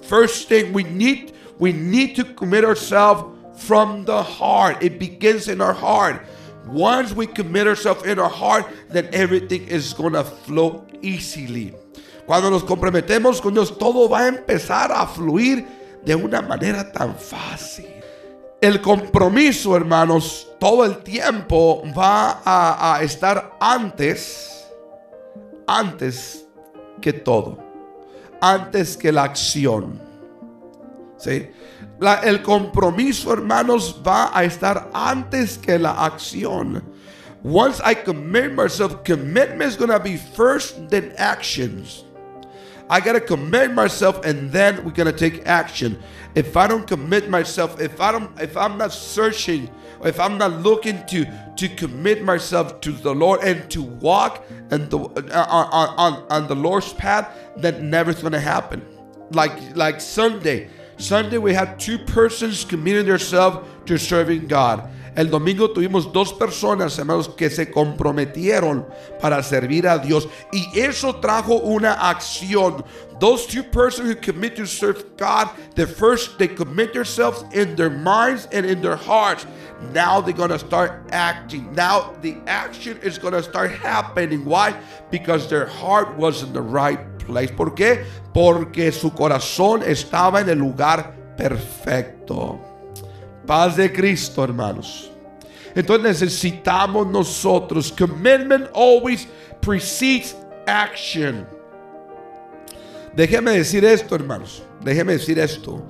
First 0.01 0.49
thing 0.49 0.73
we 0.73 0.83
need, 0.83 1.33
we 1.59 1.73
need 1.73 2.15
to 2.15 2.23
commit 2.35 2.63
ourselves 2.63 3.23
from 3.57 4.05
the 4.05 4.21
heart. 4.21 4.83
It 4.83 4.99
begins 4.99 5.47
in 5.47 5.61
our 5.61 5.73
heart. 5.73 6.21
Once 6.67 7.13
we 7.13 7.25
commit 7.27 7.65
ourselves 7.65 8.05
in 8.05 8.19
our 8.19 8.29
heart, 8.29 8.65
then 8.89 9.09
everything 9.13 9.67
is 9.67 9.93
to 9.93 10.23
flow 10.23 10.85
easily. 11.01 11.73
Cuando 12.25 12.49
nos 12.49 12.63
comprometemos 12.63 13.41
con 13.41 13.53
Dios, 13.53 13.71
todo 13.77 14.09
va 14.09 14.25
a 14.25 14.27
empezar 14.27 14.91
a 14.91 15.07
fluir 15.07 15.65
de 16.07 16.15
una 16.15 16.41
manera 16.41 16.89
tan 16.89 17.13
fácil. 17.15 17.85
El 18.61 18.81
compromiso, 18.81 19.75
hermanos, 19.75 20.47
todo 20.57 20.85
el 20.85 20.99
tiempo 20.99 21.83
va 21.95 22.41
a, 22.45 23.03
estar 23.03 23.57
antes, 23.59 24.65
antes 25.67 26.45
que 27.01 27.11
todo, 27.11 27.57
antes 28.39 28.95
que 28.95 29.11
la 29.11 29.23
acción. 29.23 30.01
¿Sí? 31.17 31.51
el 32.23 32.41
compromiso, 32.43 33.33
hermanos, 33.33 34.01
va 34.05 34.31
a 34.33 34.43
estar 34.45 34.89
antes 34.93 35.57
que 35.57 35.77
la 35.77 36.05
acción. 36.05 36.83
Once 37.43 37.81
I 37.83 37.95
commit 37.95 38.53
myself, 38.53 39.03
commitment 39.03 39.63
is 39.63 39.75
going 39.75 39.91
to 39.91 39.99
be 39.99 40.15
first, 40.15 40.89
then 40.89 41.13
actions. 41.17 42.06
I 42.89 43.01
got 43.01 43.13
to 43.13 43.21
commit 43.21 43.73
myself 43.73 44.23
and 44.25 44.51
then 44.51 44.83
we're 44.85 44.91
going 44.91 45.11
to 45.11 45.17
take 45.17 45.45
action. 45.45 46.01
If 46.35 46.55
I 46.55 46.67
don't 46.67 46.87
commit 46.87 47.29
myself, 47.29 47.81
if 47.81 47.99
I 47.99 48.11
don't 48.11 48.39
if 48.39 48.55
I'm 48.55 48.77
not 48.77 48.93
searching, 48.93 49.69
if 50.03 50.19
I'm 50.19 50.37
not 50.37 50.61
looking 50.61 51.05
to 51.07 51.25
to 51.57 51.67
commit 51.69 52.23
myself 52.23 52.79
to 52.81 52.91
the 52.91 53.13
Lord 53.13 53.41
and 53.43 53.69
to 53.71 53.81
walk 53.81 54.45
and 54.69 54.89
the 54.89 54.99
on, 54.99 55.89
on 55.97 56.25
on 56.29 56.47
the 56.47 56.55
Lord's 56.55 56.93
path, 56.93 57.29
then 57.57 57.89
never's 57.89 58.21
going 58.21 58.33
to 58.33 58.39
happen. 58.39 58.85
Like 59.31 59.75
like 59.75 59.99
Sunday, 59.99 60.69
Sunday 60.97 61.37
we 61.37 61.53
had 61.53 61.79
two 61.79 61.97
persons 61.97 62.63
committing 62.63 63.07
themselves 63.07 63.67
to 63.87 63.97
serving 63.97 64.47
God. 64.47 64.89
El 65.17 65.31
domingo 65.31 65.71
tuvimos 65.71 66.13
dos 66.13 66.31
personas, 66.31 66.99
hermanos, 66.99 67.27
que 67.27 67.49
se 67.49 67.71
comprometieron 67.71 68.85
para 69.19 69.41
servir 69.41 69.87
a 69.87 69.97
Dios. 69.97 70.29
Y 70.51 70.79
eso 70.79 71.15
trajo 71.15 71.55
una 71.55 71.93
acción. 72.07 72.85
Those 73.19 73.47
two 73.47 73.63
persons 73.63 74.09
who 74.09 74.15
commit 74.15 74.55
to 74.57 74.67
serve 74.67 75.03
God, 75.17 75.49
the 75.73 75.87
first 75.87 76.37
they 76.37 76.47
commit 76.47 76.93
themselves 76.93 77.43
in 77.51 77.75
their 77.75 77.89
minds 77.89 78.47
and 78.51 78.63
in 78.63 78.79
their 78.79 78.95
hearts. 78.95 79.47
Now 79.91 80.21
they're 80.21 80.37
going 80.37 80.51
to 80.51 80.59
start 80.59 81.09
acting. 81.11 81.73
Now 81.73 82.13
the 82.21 82.37
action 82.45 82.99
is 83.01 83.17
going 83.17 83.33
to 83.33 83.41
start 83.41 83.71
happening. 83.71 84.45
Why? 84.45 84.75
Because 85.09 85.49
their 85.49 85.65
heart 85.65 86.15
was 86.15 86.43
in 86.43 86.53
the 86.53 86.61
right 86.61 86.99
place. 87.17 87.49
¿Por 87.49 87.73
qué? 87.73 88.05
Porque 88.35 88.91
su 88.91 89.09
corazón 89.09 89.81
estaba 89.81 90.41
en 90.41 90.49
el 90.49 90.59
lugar 90.59 91.15
perfecto. 91.35 92.66
Paz 93.47 93.77
de 93.77 93.91
Cristo, 93.91 94.43
hermanos. 94.43 95.09
Entonces 95.73 96.21
necesitamos 96.21 97.07
nosotros. 97.07 97.93
Commitment 97.97 98.67
always 98.75 99.27
precedes 99.61 100.35
action. 100.67 101.47
Déjeme 103.15 103.51
decir 103.51 103.85
esto, 103.85 104.15
hermanos. 104.15 104.63
Déjeme 104.83 105.13
decir 105.13 105.39
esto. 105.39 105.81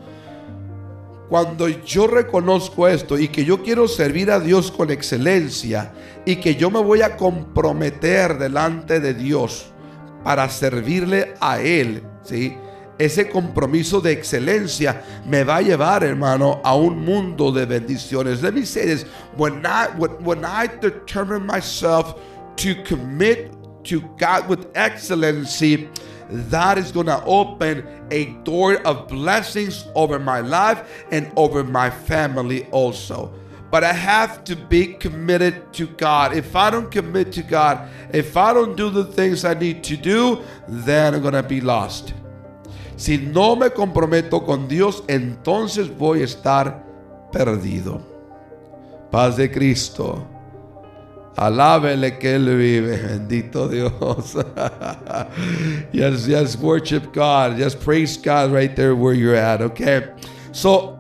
Cuando 1.30 1.68
yo 1.68 2.08
reconozco 2.08 2.88
esto 2.88 3.18
y 3.18 3.28
que 3.28 3.44
yo 3.44 3.62
quiero 3.62 3.88
servir 3.88 4.32
a 4.32 4.40
Dios 4.40 4.72
con 4.72 4.92
excelencia 4.92 5.92
y 6.26 6.38
que 6.38 6.56
yo 6.56 6.70
me 6.70 6.80
voy 6.80 7.02
a 7.02 7.18
comprometer 7.18 8.38
delante 8.38 9.02
de 9.02 9.14
Dios 9.14 9.66
para 10.24 10.48
servirle 10.48 11.34
a 11.42 11.60
Él, 11.60 12.04
¿sí? 12.24 12.56
Ese 13.00 13.30
compromiso 13.30 14.02
de 14.02 14.12
excelencia 14.12 15.04
me 15.26 15.44
va 15.44 15.58
a 15.58 15.62
llevar, 15.62 16.04
hermano, 16.04 16.60
a 16.64 16.76
un 16.76 17.06
mundo 17.06 17.52
de 17.52 17.66
bendiciones. 17.66 18.42
Let 18.42 18.54
me 18.54 18.66
say 18.66 18.86
this. 18.86 19.04
When 19.36 19.66
I, 19.66 19.88
when, 19.98 20.44
I 20.44 20.68
determine 20.68 21.46
myself 21.46 22.20
to 22.58 22.74
commit 22.84 23.52
to 23.84 24.02
God 24.18 24.50
with 24.50 24.68
excellency, 24.74 25.90
that 26.30 26.78
is 26.80 26.92
going 26.92 27.06
to 27.06 27.24
open 27.26 27.88
a 28.10 28.26
door 28.44 28.82
of 28.86 29.08
blessings 29.08 29.86
over 29.94 30.18
my 30.18 30.40
life 30.40 31.06
and 31.12 31.32
over 31.36 31.64
my 31.64 31.90
family 31.90 32.66
also. 32.72 33.32
But 33.70 33.84
I 33.84 33.94
have 33.94 34.44
to 34.46 34.56
be 34.56 34.94
committed 34.94 35.72
to 35.74 35.88
God. 35.88 36.36
If 36.36 36.56
I 36.56 36.70
don't 36.70 36.90
commit 36.90 37.32
to 37.34 37.44
God, 37.44 37.90
if 38.14 38.36
I 38.38 38.54
don't 38.54 38.76
do 38.76 38.90
the 38.90 39.04
things 39.04 39.46
I 39.46 39.54
need 39.54 39.84
to 39.86 39.98
do, 39.98 40.42
then 40.68 41.14
I'm 41.14 41.22
going 41.22 41.34
to 41.34 41.44
be 41.44 41.62
lost. 41.62 42.14
Si 42.98 43.20
no 43.20 43.56
me 43.56 43.70
comprometo 43.70 44.44
con 44.44 44.68
Dios, 44.68 45.04
entonces 45.08 45.96
voy 45.96 46.22
a 46.22 46.26
estar 46.26 46.84
perdido. 47.32 48.02
Paz 49.12 49.38
de 49.38 49.52
Cristo. 49.52 50.26
Alábele 51.36 52.18
que 52.18 52.34
Él 52.34 52.58
vive. 52.58 52.98
Bendito 53.08 53.70
Dios. 53.70 54.36
yes, 55.94 56.26
yes, 56.26 56.58
worship 56.58 57.14
God. 57.14 57.58
Just 57.60 57.80
praise 57.80 58.18
God 58.18 58.52
right 58.52 58.76
there 58.76 58.96
where 58.96 59.14
you're 59.14 59.36
at, 59.36 59.62
okay? 59.62 60.02
So, 60.52 60.98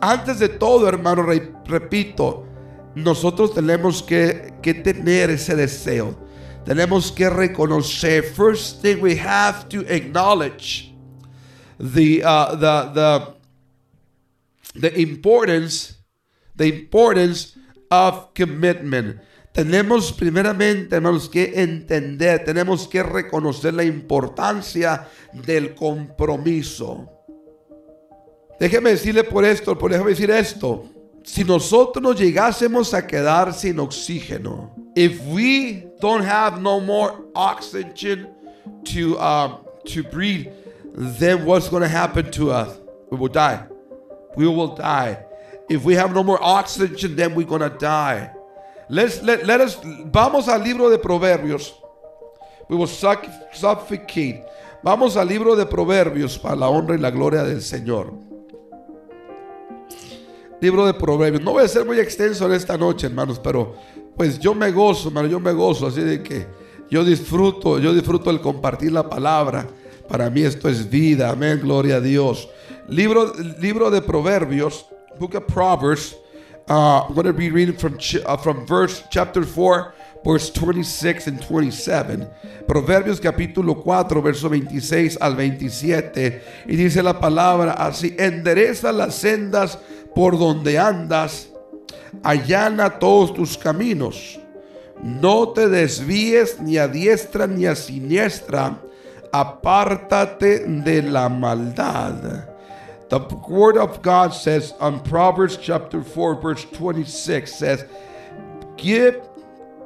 antes 0.00 0.38
de 0.38 0.48
todo, 0.48 0.88
hermano, 0.88 1.22
repito, 1.66 2.46
nosotros 2.94 3.52
tenemos 3.52 4.02
que, 4.02 4.54
que 4.62 4.72
tener 4.72 5.28
ese 5.28 5.54
deseo. 5.54 6.16
Tenemos 6.64 7.12
que 7.12 7.28
reconocer. 7.28 8.22
First 8.34 8.80
thing 8.80 9.02
we 9.02 9.16
have 9.16 9.68
to 9.68 9.80
acknowledge 9.86 10.89
the 11.80 12.22
uh, 12.22 12.54
the 12.54 12.90
the 12.94 13.34
the 14.74 15.00
importance 15.00 15.96
the 16.54 16.66
importance 16.66 17.56
of 17.90 18.32
commitment. 18.34 19.20
Tenemos 19.52 20.12
primeramente, 20.12 20.94
hermanos, 20.94 21.28
que 21.28 21.52
entender, 21.56 22.44
tenemos 22.44 22.86
que 22.86 23.02
reconocer 23.02 23.74
la 23.74 23.82
importancia 23.82 25.08
del 25.32 25.74
compromiso. 25.74 27.08
Déjeme 28.60 28.90
decirle 28.90 29.24
por 29.24 29.44
esto, 29.44 29.76
por 29.76 29.90
déjeme 29.90 30.10
decir 30.10 30.30
esto. 30.30 30.84
Si 31.24 31.42
nosotros 31.44 32.02
nos 32.02 32.20
llegásemos 32.20 32.94
a 32.94 33.06
quedar 33.06 33.52
sin 33.52 33.80
oxígeno, 33.80 34.72
if 34.94 35.20
we 35.26 35.86
don't 36.00 36.24
have 36.24 36.60
no 36.60 36.80
more 36.80 37.12
oxygen 37.34 38.28
to 38.84 39.18
um, 39.18 39.58
to 39.84 40.02
breathe, 40.04 40.46
then 40.94 41.44
what's 41.44 41.68
going 41.68 41.82
to 41.82 41.88
happen 41.88 42.30
to 42.32 42.50
us? 42.50 42.78
We 43.10 43.18
will 43.18 43.28
die. 43.28 43.66
We 44.36 44.46
will 44.46 44.74
die. 44.74 45.24
If 45.68 45.84
we 45.84 45.94
have 45.94 46.12
no 46.12 46.22
more 46.22 46.38
oxygen, 46.42 47.16
then 47.16 47.34
we're 47.34 47.46
going 47.46 47.62
to 47.62 47.70
die. 47.70 48.32
Let's, 48.88 49.22
let, 49.22 49.46
let 49.46 49.60
us, 49.60 49.78
vamos 50.06 50.48
al 50.48 50.60
libro 50.60 50.90
de 50.90 50.98
Proverbios. 50.98 51.72
We 52.68 52.76
will 52.76 52.88
suffocate. 52.88 54.44
Vamos 54.82 55.16
al 55.16 55.28
libro 55.28 55.54
de 55.54 55.66
Proverbios 55.66 56.38
para 56.38 56.56
la 56.56 56.68
honra 56.68 56.94
y 56.94 56.98
la 56.98 57.10
gloria 57.10 57.42
del 57.44 57.62
Señor. 57.62 58.12
Libro 60.60 60.86
de 60.86 60.94
Proverbios. 60.94 61.42
No 61.42 61.52
voy 61.52 61.64
a 61.64 61.68
ser 61.68 61.84
muy 61.84 61.98
extenso 61.98 62.46
en 62.46 62.52
esta 62.52 62.76
noche, 62.76 63.06
hermanos, 63.06 63.38
pero 63.38 63.74
pues 64.16 64.38
yo 64.38 64.54
me 64.54 64.70
gozo, 64.72 65.08
hermano, 65.08 65.28
yo 65.28 65.38
me 65.38 65.52
gozo. 65.52 65.86
Así 65.86 66.00
de 66.00 66.22
que 66.22 66.46
yo 66.90 67.04
disfruto, 67.04 67.78
yo 67.78 67.94
disfruto 67.94 68.30
el 68.30 68.40
compartir 68.40 68.92
la 68.92 69.08
palabra. 69.08 69.66
Para 70.10 70.28
mí 70.28 70.42
esto 70.42 70.68
es 70.68 70.90
vida. 70.90 71.30
Amén, 71.30 71.60
gloria 71.62 71.96
a 71.96 72.00
Dios. 72.00 72.48
Libro, 72.88 73.32
libro 73.60 73.92
de 73.92 74.02
Proverbios, 74.02 74.84
Book 75.20 75.36
of 75.36 75.46
Proverbs. 75.46 76.16
Uh, 76.68 77.06
I'm 77.06 77.14
going 77.14 77.26
to 77.26 77.32
be 77.32 77.48
reading 77.48 77.76
from, 77.76 77.96
uh, 78.26 78.36
from 78.36 78.66
verse 78.66 79.04
chapter 79.08 79.44
4, 79.44 79.94
verse 80.24 80.50
26 80.50 81.28
and 81.28 81.40
27. 81.40 82.28
Proverbios 82.66 83.20
capítulo 83.20 83.80
4, 83.80 84.20
verso 84.20 84.48
26 84.48 85.16
al 85.20 85.36
27. 85.36 86.42
Y 86.66 86.74
dice 86.74 87.04
la 87.04 87.20
palabra 87.20 87.74
así, 87.74 88.16
endereza 88.18 88.90
las 88.90 89.14
sendas 89.14 89.78
por 90.12 90.36
donde 90.36 90.76
andas, 90.76 91.50
allana 92.24 92.98
todos 92.98 93.32
tus 93.32 93.56
caminos. 93.56 94.40
No 95.04 95.50
te 95.50 95.68
desvíes 95.68 96.60
ni 96.60 96.78
a 96.78 96.88
diestra 96.88 97.46
ni 97.46 97.66
a 97.66 97.76
siniestra 97.76 98.89
apártate 99.32 100.84
de 100.84 101.02
la 101.02 101.28
maldad. 101.28 102.46
The 103.08 103.18
word 103.48 103.76
of 103.76 104.02
God 104.02 104.28
says 104.28 104.72
on 104.80 105.00
Proverbs 105.00 105.56
chapter 105.56 106.02
4, 106.02 106.40
verse 106.40 106.64
26 106.64 107.52
says, 107.52 107.84
Give 108.76 109.20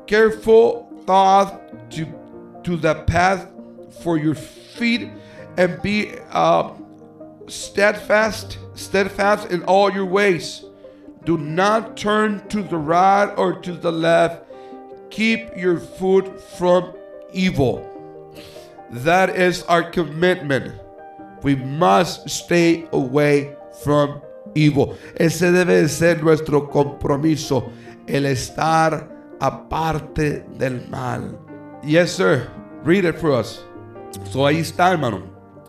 careful 0.07 0.91
thought 1.07 1.91
to 1.93 2.07
to 2.65 2.77
the 2.77 2.95
path 3.07 3.47
for 4.01 4.17
your 4.17 4.35
feet 4.35 5.11
and 5.57 5.81
be 5.83 6.15
uh, 6.31 6.73
steadfast, 7.47 8.59
steadfast 8.75 9.51
in 9.51 9.63
all 9.65 9.93
your 9.93 10.07
ways. 10.07 10.65
Do 11.25 11.39
not 11.39 11.97
turn 11.97 12.47
to 12.49 12.63
the 12.63 12.77
right 12.77 13.33
or 13.37 13.61
to 13.61 13.73
the 13.73 13.93
left. 13.93 14.45
Keep 15.11 15.57
your 15.57 15.79
foot 15.79 16.41
from 16.41 16.93
evil. 17.33 17.94
That 19.03 19.35
is 19.37 19.65
our 19.65 19.91
commitment. 19.91 20.73
We 21.43 21.57
must 21.57 22.31
stay 22.31 22.87
away 22.93 23.57
from 23.83 24.23
evil. 24.55 24.97
Ese 25.17 25.51
debe 25.51 25.83
de 25.83 25.89
ser 25.89 26.23
nuestro 26.23 26.71
compromiso, 26.71 27.73
el 28.07 28.27
estar 28.27 29.11
aparte 29.41 30.45
del 30.57 30.87
mal. 30.89 31.37
Yes, 31.83 32.13
sir. 32.13 32.49
Read 32.85 33.05
it 33.05 33.17
for 33.19 33.33
us. 33.33 33.65
So 34.31 34.47
ahí 34.47 34.59
está, 34.59 34.93
hermano. 34.93 35.25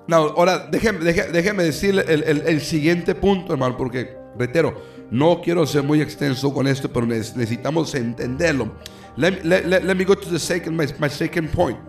Now, 0.08 0.28
ahora 0.38 0.68
déjeme, 0.70 1.00
déjeme, 1.00 1.32
déjeme 1.32 1.64
decirle 1.64 2.04
el, 2.08 2.24
el, 2.24 2.42
el, 2.46 2.62
siguiente 2.62 3.16
punto, 3.16 3.54
hermano, 3.54 3.76
porque, 3.76 4.16
reitero, 4.38 4.80
no 5.10 5.42
quiero 5.42 5.66
ser 5.66 5.82
muy 5.82 6.00
extenso 6.00 6.54
con 6.54 6.68
esto, 6.68 6.94
pero 6.94 7.08
necesitamos 7.08 7.96
entenderlo. 7.96 8.72
Let, 9.18 9.44
let, 9.44 9.66
let, 9.66 9.84
let 9.84 9.96
me 9.96 10.04
go 10.04 10.14
to 10.14 10.30
the 10.30 10.38
second, 10.38 10.78
my, 10.78 10.86
my 11.00 11.10
second 11.10 11.52
point. 11.52 11.80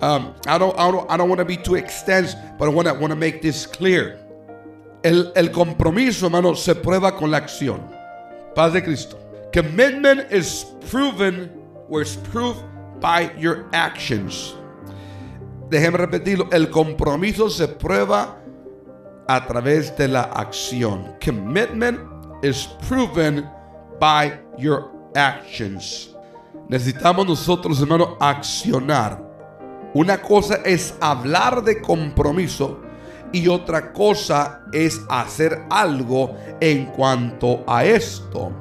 Um, 0.00 0.34
I 0.46 0.56
don't, 0.56 0.78
I 0.78 0.90
don't, 0.90 1.10
I 1.10 1.16
don't 1.16 1.28
want 1.28 1.40
to 1.40 1.44
be 1.44 1.56
too 1.56 1.74
extensive, 1.74 2.38
but 2.58 2.66
I 2.66 2.68
want 2.68 2.88
to, 3.10 3.16
make 3.16 3.42
this 3.42 3.66
clear. 3.66 4.18
El, 5.04 5.32
el 5.36 5.48
compromiso, 5.48 6.26
hermano, 6.26 6.54
se 6.54 6.74
prueba 6.74 7.16
con 7.16 7.30
la 7.30 7.40
acción. 7.40 7.80
Paz 8.54 8.72
de 8.72 8.80
Cristo. 8.80 9.18
Commitment 9.52 10.32
is 10.32 10.64
proven 10.88 11.50
or 11.88 12.02
is 12.02 12.16
proved 12.16 12.62
by 13.00 13.32
your 13.36 13.68
actions. 13.72 14.54
Déjeme 15.68 15.98
repetirlo, 15.98 16.48
el 16.52 16.66
compromiso 16.68 17.48
se 17.50 17.68
prueba 17.68 18.36
a 19.28 19.46
través 19.46 19.96
de 19.96 20.08
la 20.08 20.24
acción. 20.34 21.16
Commitment 21.20 22.00
is 22.42 22.66
proven 22.88 23.48
by 23.98 24.32
your 24.58 24.90
actions. 25.14 26.14
Necesitamos 26.68 27.26
nosotros, 27.26 27.80
hermano, 27.80 28.16
accionar. 28.18 29.29
Una 29.94 30.18
cosa 30.18 30.60
es 30.64 30.94
hablar 31.00 31.64
de 31.64 31.80
compromiso 31.80 32.80
y 33.32 33.48
otra 33.48 33.92
cosa 33.92 34.62
es 34.72 35.00
hacer 35.08 35.64
algo 35.68 36.36
en 36.60 36.86
cuanto 36.86 37.64
a 37.66 37.84
esto. 37.84 38.52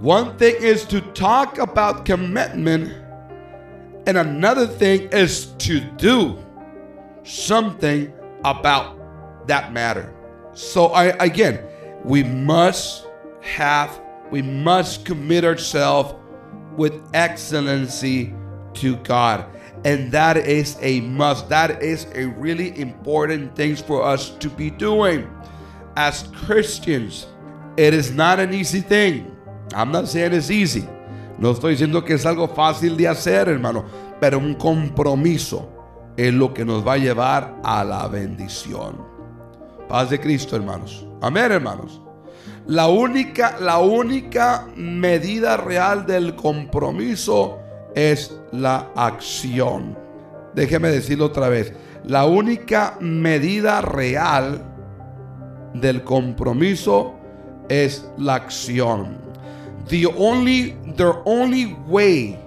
One 0.00 0.32
thing 0.38 0.56
is 0.60 0.84
to 0.88 1.00
talk 1.12 1.58
about 1.58 2.04
commitment 2.04 2.92
and 4.06 4.18
another 4.18 4.66
thing 4.66 5.08
is 5.12 5.46
to 5.58 5.80
do 5.96 6.36
something 7.24 8.12
about 8.44 8.96
that 9.46 9.72
matter. 9.72 10.12
So 10.52 10.88
I 10.88 11.16
again, 11.20 11.60
we 12.04 12.22
must 12.22 13.06
have 13.40 14.00
we 14.30 14.42
must 14.42 15.04
commit 15.04 15.44
ourselves 15.44 16.14
with 16.76 16.94
excellency 17.14 18.34
to 18.74 18.96
God. 18.96 19.46
And 19.84 20.10
that 20.12 20.36
is 20.36 20.76
a 20.80 21.00
must. 21.00 21.48
That 21.48 21.82
is 21.82 22.06
a 22.14 22.26
really 22.26 22.78
important 22.80 23.54
thing 23.54 23.76
for 23.76 24.02
us 24.02 24.30
to 24.38 24.48
be 24.48 24.70
doing 24.70 25.28
as 25.96 26.24
Christians. 26.34 27.26
It 27.76 27.94
is 27.94 28.10
not 28.10 28.40
an 28.40 28.52
easy 28.54 28.80
thing. 28.80 29.36
I'm 29.74 29.92
not 29.92 30.08
saying 30.08 30.32
it's 30.32 30.50
easy. 30.50 30.86
No 31.38 31.52
estoy 31.52 31.72
diciendo 31.72 32.04
que 32.04 32.14
es 32.14 32.24
algo 32.24 32.48
fácil 32.48 32.96
de 32.96 33.08
hacer, 33.08 33.48
hermano, 33.48 33.84
pero 34.20 34.38
un 34.38 34.54
compromiso 34.54 35.68
es 36.16 36.32
lo 36.32 36.54
que 36.54 36.64
nos 36.64 36.86
va 36.86 36.94
a 36.94 36.98
llevar 36.98 37.60
a 37.62 37.84
la 37.84 38.08
bendición. 38.08 39.04
Paz 39.88 40.10
de 40.10 40.18
Cristo, 40.18 40.56
hermanos. 40.56 41.06
Amén, 41.20 41.52
hermanos. 41.52 42.00
La 42.66 42.88
única, 42.88 43.56
la 43.60 43.78
única 43.78 44.66
medida 44.74 45.56
real 45.56 46.06
del 46.06 46.34
compromiso 46.34 47.58
es 47.96 48.32
la 48.52 48.90
acción. 48.94 49.96
Déjeme 50.54 50.90
decirlo 50.90 51.26
otra 51.26 51.48
vez. 51.48 51.72
La 52.04 52.26
única 52.26 52.96
medida 53.00 53.80
real 53.80 54.62
del 55.74 56.04
compromiso 56.04 57.14
es 57.68 58.04
la 58.16 58.36
acción. 58.36 59.18
The 59.88 60.06
only, 60.06 60.76
the 60.96 61.14
only 61.24 61.74
way 61.88 62.38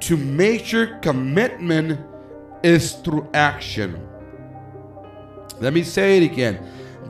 to 0.00 0.16
measure 0.16 0.98
commitment 1.02 1.98
is 2.62 2.92
through 3.02 3.28
action. 3.34 3.96
Let 5.60 5.72
me 5.72 5.82
say 5.82 6.18
it 6.18 6.30
again. 6.30 6.58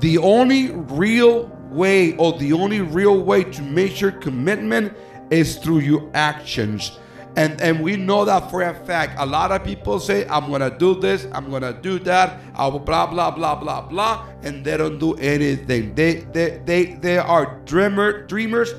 The 0.01 0.19
only 0.19 0.71
real 0.71 1.51
way, 1.71 2.17
or 2.17 2.39
the 2.39 2.53
only 2.53 2.81
real 2.81 3.23
way 3.23 3.45
to 3.45 3.63
measure 3.63 4.13
commitment 4.13 4.93
is 5.31 5.57
through 5.57 5.81
your 5.81 6.11
actions. 6.15 6.99
And, 7.37 7.61
and 7.61 7.83
we 7.83 7.97
know 7.97 8.25
that 8.25 8.51
for 8.51 8.63
a 8.63 8.75
fact. 8.87 9.19
A 9.19 9.27
lot 9.27 9.51
of 9.51 9.65
people 9.65 9.99
say, 9.99 10.27
I'm 10.29 10.49
going 10.49 10.61
to 10.61 10.71
do 10.71 10.95
this, 10.95 11.27
I'm 11.33 11.51
going 11.51 11.63
to 11.63 11.73
do 11.73 11.99
that, 12.01 12.55
blah, 12.55 12.79
blah, 12.79 13.31
blah, 13.31 13.55
blah, 13.57 13.81
blah, 13.83 14.27
and 14.43 14.65
they 14.65 14.77
don't 14.77 14.99
do 14.99 15.15
anything. 15.15 15.95
They, 15.95 16.27
they, 16.33 16.61
they, 16.65 16.85
they 16.95 17.19
are 17.19 17.61
dreamer, 17.65 18.27
dreamers, 18.27 18.73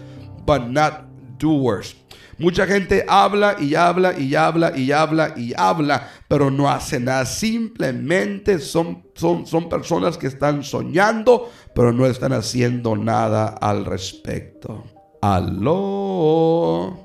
but 0.45 0.69
not 0.69 1.05
doers. 1.37 1.95
Mucha 2.37 2.67
gente 2.67 3.05
habla 3.07 3.55
y 3.59 3.75
habla 3.75 4.13
y 4.17 4.35
habla 4.35 4.73
y 4.75 4.91
habla 4.91 5.33
y 5.37 5.53
habla, 5.55 6.09
pero 6.27 6.49
no 6.49 6.69
hace 6.69 6.99
nada. 6.99 7.25
Simplemente 7.25 8.59
son, 8.59 9.03
son, 9.15 9.45
son 9.45 9.69
personas 9.69 10.17
que 10.17 10.27
están 10.27 10.63
soñando, 10.63 11.49
pero 11.73 11.93
no 11.93 12.05
están 12.05 12.33
haciendo 12.33 12.97
nada 12.97 13.47
al 13.61 13.85
respecto. 13.85 14.83
Aló. 15.21 17.04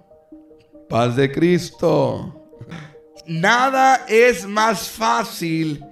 Paz 0.90 1.14
de 1.14 1.30
Cristo. 1.30 2.34
Nada 3.24 4.06
es 4.08 4.44
más 4.44 4.88
fácil 4.88 5.84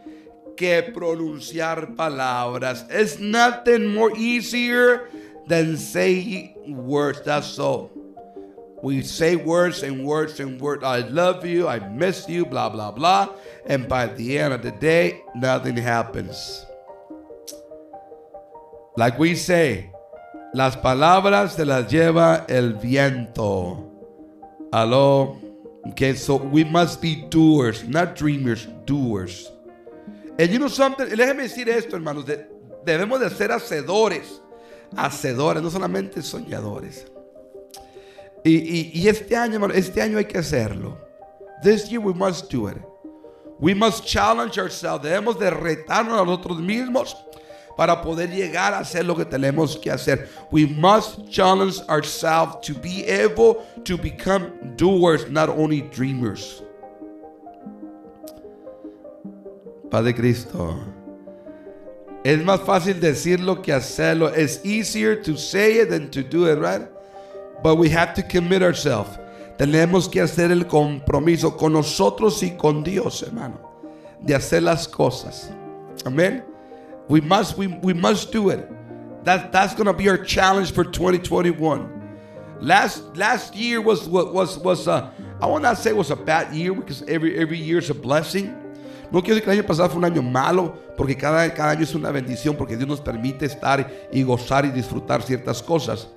que 0.56 0.82
pronunciar 0.82 1.94
palabras. 1.94 2.84
It's 2.90 3.20
nothing 3.20 3.94
more 3.94 4.12
easier 4.16 5.08
than 5.46 5.76
saying 5.76 6.52
words. 6.66 7.22
That's 7.24 7.60
all. 7.60 7.92
We 8.82 9.02
say 9.02 9.36
words 9.36 9.84
and 9.84 10.04
words 10.04 10.40
and 10.40 10.60
words. 10.60 10.82
I 10.82 10.98
love 11.08 11.46
you. 11.46 11.68
I 11.68 11.78
miss 11.78 12.28
you. 12.28 12.44
Blah, 12.44 12.70
blah, 12.70 12.90
blah. 12.90 13.28
And 13.66 13.88
by 13.88 14.06
the 14.06 14.36
end 14.36 14.52
of 14.52 14.62
the 14.62 14.72
day, 14.72 15.22
nothing 15.36 15.76
happens. 15.76 16.66
Like 18.96 19.16
we 19.16 19.36
say, 19.36 19.92
las 20.54 20.74
palabras 20.74 21.52
se 21.52 21.64
las 21.64 21.86
lleva 21.88 22.44
el 22.48 22.72
viento. 22.72 23.97
Hello. 24.70 25.38
Okay, 25.90 26.14
so 26.14 26.36
we 26.36 26.62
must 26.62 27.00
be 27.00 27.24
doers, 27.30 27.88
not 27.88 28.14
dreamers, 28.14 28.66
doers. 28.84 29.50
And 30.38 30.50
you 30.50 30.58
know 30.58 30.68
something, 30.68 31.06
déjeme 31.06 31.44
decir 31.44 31.68
esto, 31.68 31.96
hermanos, 31.96 32.26
de, 32.26 32.46
debemos 32.84 33.18
de 33.20 33.30
ser 33.30 33.48
hacedores, 33.48 34.40
hacedores, 34.94 35.62
no 35.62 35.70
solamente 35.70 36.20
soñadores. 36.20 37.06
Y, 38.44 38.56
y, 38.56 38.90
y 38.94 39.08
este 39.08 39.34
año, 39.34 39.54
hermano, 39.54 39.72
este 39.72 40.02
año 40.02 40.18
hay 40.18 40.26
que 40.26 40.38
hacerlo. 40.38 40.98
This 41.62 41.88
year 41.88 42.00
we 42.00 42.12
must 42.12 42.50
do 42.52 42.68
it. 42.68 42.76
We 43.58 43.74
must 43.74 44.04
challenge 44.04 44.58
ourselves. 44.58 45.02
Debemos 45.02 45.38
de 45.38 45.50
retarnos 45.50 46.20
a 46.20 46.24
nosotros 46.24 46.60
mismos 46.60 47.16
para 47.78 48.02
poder 48.02 48.28
llegar 48.28 48.74
a 48.74 48.80
hacer 48.80 49.04
lo 49.04 49.14
que 49.14 49.24
tenemos 49.24 49.76
que 49.76 49.88
hacer. 49.88 50.28
We 50.50 50.66
must 50.66 51.30
challenge 51.30 51.80
ourselves 51.88 52.56
to 52.66 52.74
be 52.74 53.04
able 53.06 53.64
to 53.84 53.96
become 53.96 54.50
doers, 54.76 55.30
not 55.30 55.48
only 55.48 55.82
dreamers. 55.82 56.60
Padre 59.88 60.12
Cristo. 60.12 60.76
Es 62.24 62.44
más 62.44 62.62
fácil 62.62 62.98
decirlo 62.98 63.62
que 63.62 63.72
hacerlo. 63.72 64.28
It's 64.36 64.58
easier 64.64 65.14
to 65.22 65.36
say 65.36 65.78
it 65.78 65.90
than 65.90 66.10
to 66.10 66.24
do 66.24 66.46
it, 66.46 66.58
right? 66.58 66.88
But 67.62 67.76
we 67.76 67.90
have 67.90 68.12
to 68.14 68.24
commit 68.24 68.60
ourselves. 68.60 69.16
Tenemos 69.56 70.08
que 70.10 70.20
hacer 70.20 70.50
el 70.50 70.66
compromiso 70.66 71.56
con 71.56 71.74
nosotros 71.74 72.42
y 72.42 72.56
con 72.56 72.82
Dios, 72.82 73.22
hermano, 73.22 73.60
de 74.20 74.34
hacer 74.34 74.64
las 74.64 74.88
cosas. 74.88 75.52
Amén. 76.04 76.57
We 77.08 77.20
must, 77.20 77.56
we, 77.56 77.66
we 77.66 77.94
must 77.94 78.32
do 78.32 78.50
it. 78.50 78.68
That, 79.24 79.50
that's 79.52 79.74
going 79.74 79.86
to 79.86 79.92
be 79.92 80.08
our 80.08 80.18
challenge 80.18 80.72
for 80.72 80.84
2021. 80.84 81.98
Last 82.60 83.16
last 83.16 83.54
year 83.54 83.80
was 83.80 84.08
what 84.08 84.34
was 84.34 84.58
was 84.58 84.88
a 84.88 85.12
I 85.40 85.46
will 85.46 85.60
not 85.60 85.78
say 85.78 85.90
it 85.90 85.96
was 85.96 86.10
a 86.10 86.16
bad 86.16 86.52
year 86.52 86.74
because 86.74 87.02
every 87.02 87.38
every 87.38 87.58
year 87.58 87.78
is 87.78 87.88
a 87.88 87.94
blessing. 87.94 88.52
No 89.12 89.22
quiero 89.22 89.36
decir 89.36 89.44
que 89.44 89.52
el 89.52 89.58
año 89.60 89.66
pasado 89.66 89.88
fue 89.88 89.98
un 89.98 90.04
año 90.04 90.22
malo, 90.22 90.74
porque 90.96 91.16
cada, 91.16 91.48
cada 91.54 91.70
año 91.70 91.82
es 91.82 91.94
una 91.94 92.10
bendición, 92.10 92.56
porque 92.56 92.76
Dios 92.76 92.88
nos 92.88 93.00
permite 93.00 93.46
estar 93.46 93.88
y 94.12 94.22
gozar 94.22 94.66
y 94.66 94.70
disfrutar 94.70 95.22
ciertas 95.22 95.62
cosas. 95.62 96.08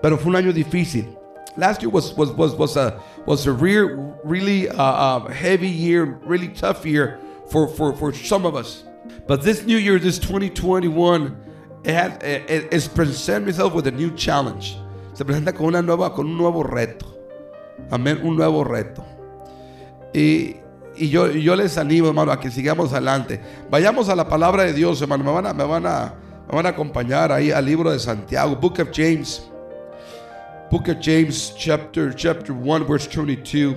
Pero 0.00 0.16
fue 0.16 0.30
un 0.30 0.36
año 0.36 0.52
difícil. 0.52 1.14
Last 1.56 1.82
year 1.82 1.90
was 1.90 2.14
was 2.16 2.30
was 2.30 2.54
was 2.54 2.76
a 2.76 2.94
was 3.26 3.46
a 3.46 3.52
real, 3.52 4.16
really 4.24 4.68
uh, 4.68 4.76
uh, 4.76 5.28
heavy 5.28 5.68
year, 5.68 6.18
really 6.24 6.48
tough 6.48 6.86
year 6.86 7.18
for, 7.50 7.66
for, 7.66 7.92
for 7.92 8.14
some 8.14 8.46
of 8.46 8.54
us. 8.54 8.84
But 9.28 9.42
this 9.42 9.66
new 9.66 9.76
year, 9.76 9.98
this 9.98 10.18
2021, 10.18 11.36
it 11.84 11.92
has, 11.92 12.12
it, 12.22 12.68
it's 12.72 12.88
presented 12.88 13.50
itself 13.50 13.74
with 13.74 13.86
a 13.86 13.90
new 13.90 14.10
challenge. 14.16 14.78
Se 15.12 15.22
presenta 15.22 15.54
con, 15.54 15.66
una 15.66 15.82
nueva, 15.82 16.14
con 16.14 16.26
un 16.26 16.38
nuevo 16.38 16.62
reto. 16.62 17.04
Amén, 17.90 18.20
un 18.24 18.36
nuevo 18.36 18.64
reto. 18.64 19.04
Y, 20.14 20.56
y 20.96 21.10
yo, 21.10 21.30
yo 21.30 21.54
les 21.54 21.76
animo, 21.76 22.08
hermano, 22.08 22.32
a 22.32 22.40
que 22.40 22.50
sigamos 22.50 22.90
adelante. 22.94 23.38
Vayamos 23.70 24.08
a 24.08 24.16
la 24.16 24.26
palabra 24.26 24.62
de 24.62 24.72
Dios, 24.72 25.02
hermano. 25.02 25.22
Me 25.24 25.30
van 25.30 25.46
a, 25.46 25.52
me 25.52 25.64
van 25.64 25.84
a, 25.84 26.14
me 26.48 26.56
van 26.56 26.64
a 26.64 26.70
acompañar 26.70 27.30
ahí 27.30 27.50
al 27.50 27.66
libro 27.66 27.90
de 27.90 27.98
Santiago, 27.98 28.56
Book 28.56 28.80
of 28.80 28.88
James. 28.94 29.46
Book 30.70 30.88
of 30.88 30.96
James, 31.02 31.52
chapter 31.54 32.14
chapter 32.14 32.54
1, 32.54 32.86
verse 32.86 33.06
22. 33.06 33.76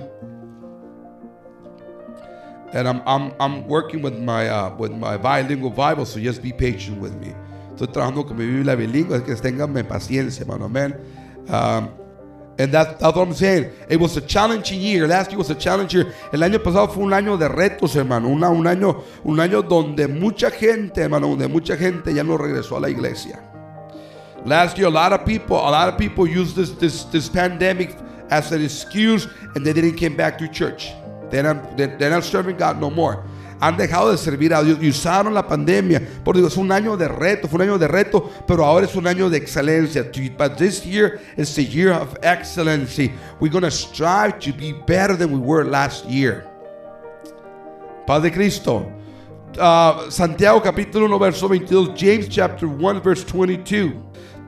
And 2.72 2.88
I'm, 2.88 3.02
I'm, 3.06 3.32
I'm 3.38 3.68
working 3.68 4.02
with 4.02 4.18
my, 4.18 4.48
uh, 4.48 4.74
with 4.76 4.92
my 4.92 5.16
bilingual 5.16 5.70
Bible, 5.70 6.06
so 6.06 6.18
just 6.18 6.42
be 6.42 6.52
patient 6.52 7.00
with 7.00 7.14
me. 7.20 7.34
Estoy 7.74 7.88
trabajando 7.88 8.26
con 8.26 8.36
mi 8.36 8.46
Biblia 8.46 8.76
bilingüe, 8.76 9.24
que 9.24 9.34
tenganme 9.34 9.84
paciencia, 9.84 10.40
hermano. 10.40 10.66
Amen. 10.66 10.94
Um, 11.48 11.90
and 12.58 12.72
that, 12.72 13.00
that's 13.00 13.16
what 13.16 13.28
I'm 13.28 13.34
saying. 13.34 13.70
It 13.88 13.98
was 13.98 14.16
a 14.16 14.20
challenging 14.20 14.80
year. 14.80 15.06
Last 15.08 15.30
year 15.30 15.38
was 15.38 15.50
a 15.50 15.54
challenging 15.54 16.06
year. 16.06 16.14
El 16.32 16.40
año 16.40 16.62
pasado 16.62 16.88
fue 16.88 17.02
un 17.02 17.12
año 17.12 17.38
de 17.38 17.48
retos, 17.48 17.96
hermano. 17.96 18.28
Una, 18.28 18.50
un, 18.50 18.66
año, 18.66 19.02
un 19.24 19.40
año 19.40 19.62
donde 19.62 20.06
mucha 20.06 20.50
gente, 20.50 21.02
hermano, 21.02 21.28
donde 21.28 21.48
mucha 21.48 21.76
gente 21.76 22.12
ya 22.12 22.22
no 22.22 22.36
regresó 22.36 22.76
a 22.76 22.80
la 22.80 22.88
iglesia. 22.88 23.40
Last 24.44 24.76
year, 24.76 24.88
a 24.88 24.90
lot 24.90 25.12
of 25.12 25.24
people, 25.24 25.56
a 25.56 25.70
lot 25.70 25.88
of 25.88 25.96
people 25.96 26.26
used 26.26 26.56
this 26.56 26.72
this 26.72 27.04
this 27.04 27.28
pandemic 27.28 27.96
as 28.28 28.50
an 28.50 28.60
excuse, 28.62 29.28
and 29.54 29.64
they 29.64 29.72
didn't 29.72 29.96
come 29.98 30.16
back 30.16 30.36
to 30.38 30.48
church. 30.48 30.92
They're 31.32 31.42
not, 31.42 31.76
they're 31.76 32.10
not 32.10 32.24
serving 32.24 32.58
God 32.58 32.78
no 32.78 32.90
more. 32.90 33.24
Han 33.58 33.76
dejado 33.76 34.10
de 34.10 34.18
servir 34.18 34.52
a 34.52 34.62
Dios 34.62 34.78
y 34.82 34.88
usaron 34.88 35.32
la 35.32 35.46
pandemia. 35.46 36.02
Por 36.24 36.34
digo, 36.34 36.48
es 36.48 36.56
un 36.56 36.70
año 36.72 36.96
de 36.96 37.06
reto, 37.06 37.48
fue 37.48 37.56
un 37.56 37.62
año 37.62 37.78
de 37.78 37.86
reto, 37.88 38.28
pero 38.46 38.64
ahora 38.64 38.86
es 38.86 38.94
un 38.96 39.06
año 39.06 39.30
de 39.30 39.38
excelencia. 39.38 40.04
But 40.36 40.56
this 40.56 40.84
year 40.84 41.20
is 41.36 41.54
the 41.54 41.64
year 41.64 41.92
of 41.92 42.16
excellency. 42.22 43.12
We're 43.40 43.52
going 43.52 43.62
to 43.62 43.70
strive 43.70 44.40
to 44.40 44.52
be 44.52 44.72
better 44.72 45.16
than 45.16 45.30
we 45.30 45.38
were 45.38 45.64
last 45.64 46.04
year. 46.06 46.44
Padre 48.04 48.30
Cristo. 48.30 48.92
Uh, 49.56 50.10
Santiago 50.10 50.60
capítulo 50.60 51.08
1 51.08 51.18
verso 51.18 51.46
22, 51.46 51.94
James 51.94 52.28
chapter 52.28 52.66
1 52.66 53.00
verse 53.00 53.24
22. 53.24 53.92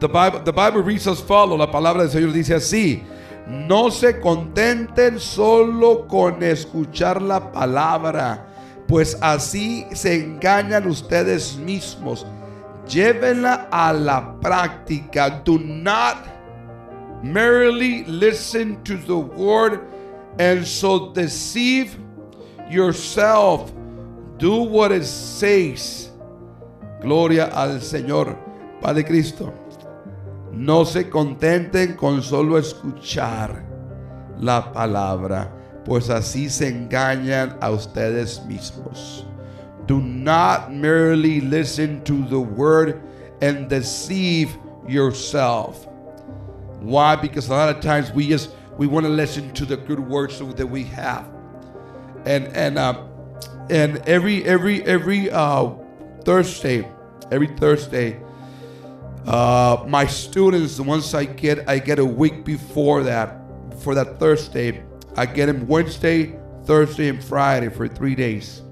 The 0.00 0.08
Bible, 0.08 0.40
the 0.40 0.52
Bible 0.52 0.82
reads 0.82 1.06
as 1.06 1.20
follows. 1.20 1.58
La 1.58 1.70
palabra 1.70 2.02
del 2.02 2.10
Señor 2.10 2.32
dice 2.32 2.54
así. 2.54 3.02
No 3.46 3.90
se 3.90 4.20
contenten 4.20 5.20
solo 5.20 6.06
con 6.08 6.42
escuchar 6.42 7.20
la 7.20 7.52
palabra, 7.52 8.46
pues 8.88 9.18
así 9.20 9.86
se 9.92 10.14
engañan 10.14 10.86
ustedes 10.86 11.56
mismos. 11.56 12.26
Llévenla 12.88 13.68
a 13.70 13.92
la 13.92 14.40
práctica. 14.40 15.42
Do 15.44 15.58
not 15.58 16.26
merely 17.22 18.04
listen 18.04 18.82
to 18.84 18.96
the 18.96 19.16
word 19.16 19.80
and 20.38 20.64
so 20.66 21.12
deceive 21.12 21.98
yourself. 22.70 23.72
Do 24.38 24.62
what 24.62 24.90
it 24.92 25.04
says. 25.04 26.10
Gloria 27.00 27.50
al 27.52 27.80
Señor, 27.80 28.36
Padre 28.80 29.04
Cristo. 29.04 29.52
No 30.56 30.84
se 30.84 31.10
contenten 31.10 31.96
con 31.96 32.22
solo 32.22 32.58
escuchar 32.58 33.64
la 34.38 34.72
palabra, 34.72 35.50
pues 35.84 36.10
así 36.10 36.48
se 36.48 36.68
engañan 36.68 37.56
a 37.60 37.70
ustedes 37.70 38.42
mismos. 38.46 39.26
Do 39.86 40.00
not 40.00 40.72
merely 40.72 41.40
listen 41.40 42.02
to 42.04 42.24
the 42.28 42.40
word 42.40 43.00
and 43.42 43.68
deceive 43.68 44.56
yourself. 44.88 45.86
Why? 46.80 47.16
Because 47.16 47.48
a 47.48 47.52
lot 47.52 47.68
of 47.68 47.80
times 47.80 48.12
we 48.12 48.28
just 48.28 48.50
we 48.78 48.86
want 48.86 49.06
to 49.06 49.12
listen 49.12 49.52
to 49.54 49.64
the 49.64 49.76
good 49.76 50.00
words 50.00 50.38
that 50.38 50.66
we 50.66 50.84
have, 50.84 51.26
and 52.24 52.46
and 52.48 52.78
uh, 52.78 53.02
and 53.70 53.98
every 54.06 54.44
every 54.44 54.82
every 54.84 55.30
uh, 55.30 55.70
Thursday, 56.24 56.88
every 57.30 57.48
Thursday, 57.48 58.20
uh, 59.26 59.84
my 59.86 60.06
students, 60.06 60.78
once 60.78 61.14
I 61.14 61.24
get, 61.24 61.68
I 61.68 61.78
get 61.78 61.98
a 61.98 62.04
week 62.04 62.44
before 62.44 63.02
that, 63.04 63.40
for 63.80 63.94
that 63.94 64.18
Thursday, 64.18 64.84
I 65.16 65.26
get 65.26 65.46
them 65.46 65.66
Wednesday, 65.66 66.38
Thursday, 66.64 67.08
and 67.08 67.22
Friday 67.22 67.68
for 67.68 67.88
three 67.88 68.14
days. 68.14 68.62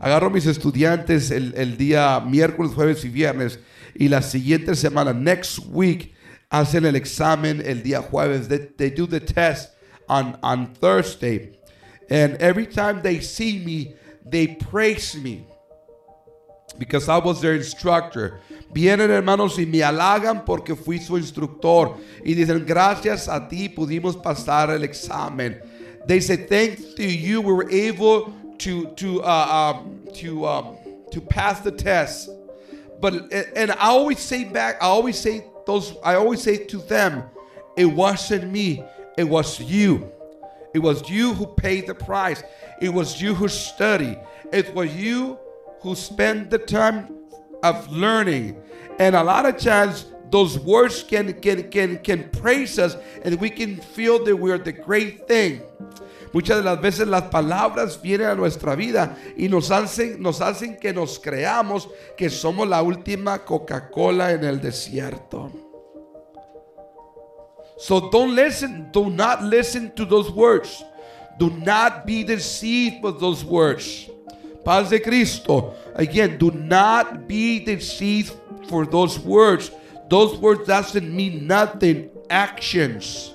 Agarro 0.00 0.32
mis 0.32 0.46
estudiantes 0.46 1.30
el, 1.30 1.54
el 1.54 1.76
día 1.76 2.20
miércoles, 2.26 2.74
jueves 2.74 3.04
y 3.04 3.08
viernes, 3.08 3.58
y 3.98 4.08
la 4.08 4.20
siguiente 4.20 4.74
semana, 4.74 5.14
next 5.14 5.60
week, 5.66 6.14
hacen 6.50 6.84
el 6.84 6.94
examen 6.96 7.60
el 7.64 7.82
día 7.82 8.02
jueves. 8.02 8.48
They, 8.48 8.58
they 8.76 8.90
do 8.90 9.06
the 9.06 9.20
test 9.20 9.70
on, 10.08 10.38
on 10.42 10.74
Thursday. 10.74 11.58
And 12.10 12.36
every 12.36 12.66
time 12.66 13.02
they 13.02 13.20
see 13.20 13.64
me, 13.64 13.94
they 14.24 14.48
praise 14.48 15.16
me 15.16 15.46
because 16.78 17.08
I 17.08 17.18
was 17.18 17.40
their 17.40 17.54
instructor. 17.54 18.40
Vienen 18.72 19.10
hermanos 19.10 19.56
y 19.56 19.64
me 19.64 19.78
halagan 19.78 20.44
porque 20.44 20.76
fui 20.76 20.98
su 20.98 21.16
instructor 21.16 21.96
y 22.24 22.34
dicen 22.34 22.66
gracias 22.66 23.28
a 23.28 23.48
ti 23.48 23.68
pudimos 23.68 24.16
pasar 24.16 24.70
el 24.70 24.82
examen. 24.82 25.60
They 26.06 26.20
say 26.20 26.36
thanks 26.36 26.94
to 26.94 27.04
you 27.04 27.40
we 27.40 27.52
were 27.52 27.70
able 27.70 28.32
to 28.58 28.86
to 28.96 29.22
uh, 29.22 29.74
um, 29.76 30.00
to 30.14 30.46
um, 30.46 30.76
to 31.12 31.20
pass 31.20 31.60
the 31.60 31.70
test. 31.70 32.28
But 33.00 33.32
and 33.32 33.70
I 33.72 33.88
always 33.88 34.18
say 34.18 34.44
back, 34.44 34.82
I 34.82 34.86
always 34.86 35.18
say 35.18 35.44
those, 35.66 35.94
I 36.04 36.16
always 36.16 36.42
say 36.42 36.58
to 36.58 36.78
them, 36.78 37.24
it 37.76 37.86
wasn't 37.86 38.50
me, 38.50 38.84
it 39.16 39.24
was 39.24 39.60
you. 39.60 40.10
It 40.74 40.80
was 40.80 41.08
you 41.08 41.34
who 41.34 41.46
paid 41.46 41.86
the 41.86 41.94
price. 41.94 42.42
It 42.80 42.88
was 42.88 43.22
you 43.22 43.34
who 43.34 43.46
studied. 43.46 44.18
It 44.52 44.74
was 44.74 44.94
you 44.94 45.38
who 45.84 45.94
spent 45.94 46.50
the 46.50 46.58
time 46.58 47.14
of 47.62 47.92
learning. 47.92 48.56
And 48.98 49.14
a 49.14 49.22
lot 49.22 49.44
of 49.44 49.58
times 49.58 50.06
those 50.30 50.58
words 50.58 51.04
can 51.04 51.34
can 51.40 51.98
can 51.98 52.30
praise 52.30 52.78
us 52.78 52.96
and 53.22 53.38
we 53.38 53.50
can 53.50 53.76
feel 53.76 54.24
that 54.24 54.34
we're 54.34 54.58
the 54.58 54.72
great 54.72 55.28
thing. 55.28 55.60
Muchas 56.32 56.56
de 56.56 56.62
las 56.64 56.80
veces 56.80 57.06
las 57.06 57.30
palabras 57.30 58.00
vienen 58.02 58.28
a 58.28 58.34
nuestra 58.34 58.74
vida 58.74 59.16
y 59.36 59.46
nos 59.46 59.70
hacen, 59.70 60.20
nos 60.20 60.40
hacen 60.40 60.76
que 60.80 60.92
nos 60.92 61.20
creamos 61.20 61.88
que 62.16 62.28
somos 62.28 62.66
la 62.66 62.82
última 62.82 63.44
Coca-Cola 63.44 64.32
en 64.32 64.42
el 64.42 64.60
desierto. 64.60 65.52
So 67.76 68.10
don't 68.10 68.34
listen, 68.34 68.90
do 68.90 69.10
not 69.10 69.42
listen 69.42 69.94
to 69.94 70.04
those 70.04 70.30
words. 70.30 70.82
Do 71.38 71.50
not 71.50 72.06
be 72.06 72.24
deceived 72.24 73.04
with 73.04 73.20
those 73.20 73.44
words. 73.44 74.08
Paz 74.64 74.90
de 74.90 75.00
Cristo. 75.00 75.74
Again, 75.94 76.38
do 76.38 76.50
not 76.50 77.28
be 77.28 77.60
deceived 77.60 78.32
for 78.68 78.86
those 78.86 79.18
words. 79.18 79.70
Those 80.08 80.36
words 80.38 80.66
doesn't 80.66 81.14
mean 81.14 81.46
nothing. 81.46 82.10
Actions. 82.30 83.34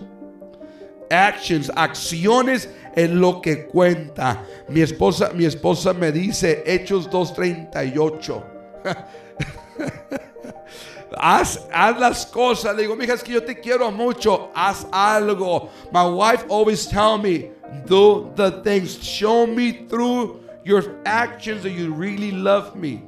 Actions, 1.12 1.70
acciones 1.70 2.68
es 2.96 3.10
lo 3.10 3.42
que 3.42 3.68
cuenta. 3.68 4.44
Mi 4.68 4.82
esposa, 4.82 5.32
mi 5.34 5.46
esposa 5.46 5.94
me 5.94 6.12
dice 6.12 6.64
Hechos 6.66 7.08
2:38. 7.10 8.44
Haz, 11.18 11.68
haz, 11.72 12.00
las 12.00 12.26
cosas. 12.26 12.76
Le 12.76 12.84
digo, 12.84 12.96
mija, 12.96 13.14
es 13.14 13.24
que 13.24 13.34
yo 13.34 13.44
te 13.44 13.60
quiero 13.60 13.92
mucho. 13.92 14.52
Haz 14.54 14.86
algo. 14.92 15.70
My 15.92 16.06
wife 16.06 16.46
always 16.50 16.88
tell 16.88 17.18
me, 17.18 17.50
do 17.88 18.32
the 18.36 18.62
things. 18.64 19.02
Show 19.02 19.48
me 19.48 19.88
through 19.90 20.40
your 20.70 21.02
actions 21.04 21.64
that 21.64 21.72
you 21.72 21.92
really 21.92 22.30
love 22.30 22.76
me. 22.76 23.02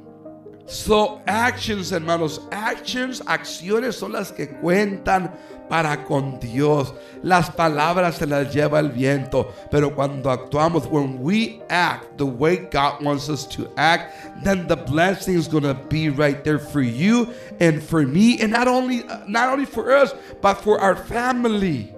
So, 0.66 1.22
actions, 1.26 1.92
hermanos, 1.92 2.40
actions, 2.50 3.20
acciones 3.20 3.94
son 3.94 4.12
las 4.12 4.32
que 4.32 4.48
cuentan 4.48 5.32
para 5.68 6.04
con 6.04 6.40
Dios. 6.40 6.92
Las 7.22 7.50
palabras 7.50 8.16
se 8.16 8.26
las 8.26 8.52
lleva 8.52 8.80
el 8.80 8.90
viento, 8.90 9.52
pero 9.70 9.94
cuando 9.94 10.30
actuamos, 10.30 10.90
when 10.90 11.20
we 11.20 11.60
act 11.68 12.16
the 12.18 12.26
way 12.26 12.56
God 12.56 13.02
wants 13.02 13.28
us 13.28 13.46
to 13.48 13.70
act, 13.76 14.12
then 14.42 14.66
the 14.66 14.76
blessing 14.76 15.36
is 15.36 15.46
going 15.46 15.64
to 15.64 15.74
be 15.88 16.08
right 16.08 16.42
there 16.42 16.58
for 16.58 16.82
you 16.82 17.32
and 17.60 17.80
for 17.82 18.02
me, 18.02 18.40
and 18.40 18.50
not 18.50 18.66
only 18.66 19.04
not 19.28 19.52
only 19.52 19.66
for 19.66 19.92
us, 19.92 20.14
but 20.40 20.54
for 20.54 20.80
our 20.80 20.96
family 20.96 21.91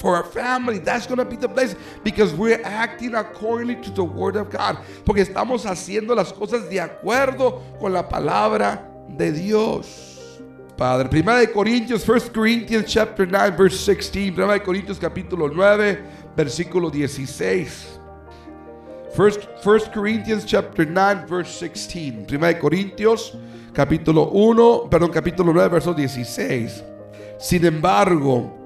for 0.00 0.16
our 0.16 0.24
family. 0.24 0.78
That's 0.78 1.06
going 1.06 1.18
to 1.18 1.24
be 1.24 1.36
the 1.36 1.46
blessing 1.46 1.78
because 2.02 2.32
we're 2.34 2.60
acting 2.64 3.14
accordingly 3.14 3.76
to 3.82 3.90
the 3.90 4.02
word 4.02 4.36
of 4.36 4.50
God. 4.50 4.78
Porque 5.04 5.20
estamos 5.22 5.64
haciendo 5.64 6.16
las 6.16 6.32
cosas 6.32 6.68
de 6.68 6.80
acuerdo 6.80 7.62
con 7.78 7.92
la 7.92 8.08
palabra 8.08 8.82
de 9.08 9.30
Dios. 9.30 10.06
Padre. 10.76 11.10
Primera 11.10 11.38
de 11.40 11.52
Corintios, 11.52 12.08
1 12.08 12.32
Corinthians 12.32 12.86
chapter 12.86 13.26
9, 13.26 13.54
verse 13.54 13.84
16. 13.84 14.32
Primera 14.32 14.54
de 14.54 14.62
Corintios 14.62 14.98
capítulo 14.98 15.48
9, 15.48 16.02
versículo 16.34 16.90
16. 16.90 17.98
First, 19.14 19.46
First 19.62 19.92
Corinthians 19.92 20.46
chapter 20.46 20.86
9, 20.86 21.26
verse 21.28 21.60
16. 21.60 22.24
Primera 22.26 22.54
de 22.54 22.58
Corintios 22.58 23.36
capítulo 23.74 24.30
1, 24.30 24.88
perdón, 24.88 25.10
capítulo 25.10 25.52
9, 25.52 25.68
verso 25.68 25.92
16. 25.92 26.82
Sin 27.38 27.66
embargo, 27.66 28.59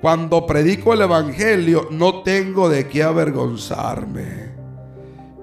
cuando 0.00 0.46
predico 0.46 0.94
el 0.94 1.02
Evangelio, 1.02 1.88
no 1.90 2.22
tengo 2.22 2.68
de 2.68 2.88
qué 2.88 3.02
avergonzarme, 3.02 4.54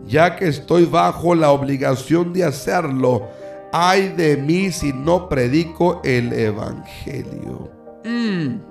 ya 0.07 0.35
que 0.35 0.47
estoy 0.47 0.85
bajo 0.85 1.35
la 1.35 1.51
obligación 1.51 2.33
de 2.33 2.43
hacerlo. 2.43 3.27
Ay 3.71 4.09
de 4.09 4.37
mí 4.37 4.71
si 4.71 4.93
no 4.93 5.29
predico 5.29 6.01
el 6.03 6.33
Evangelio. 6.33 7.69
Mm, 8.03 8.61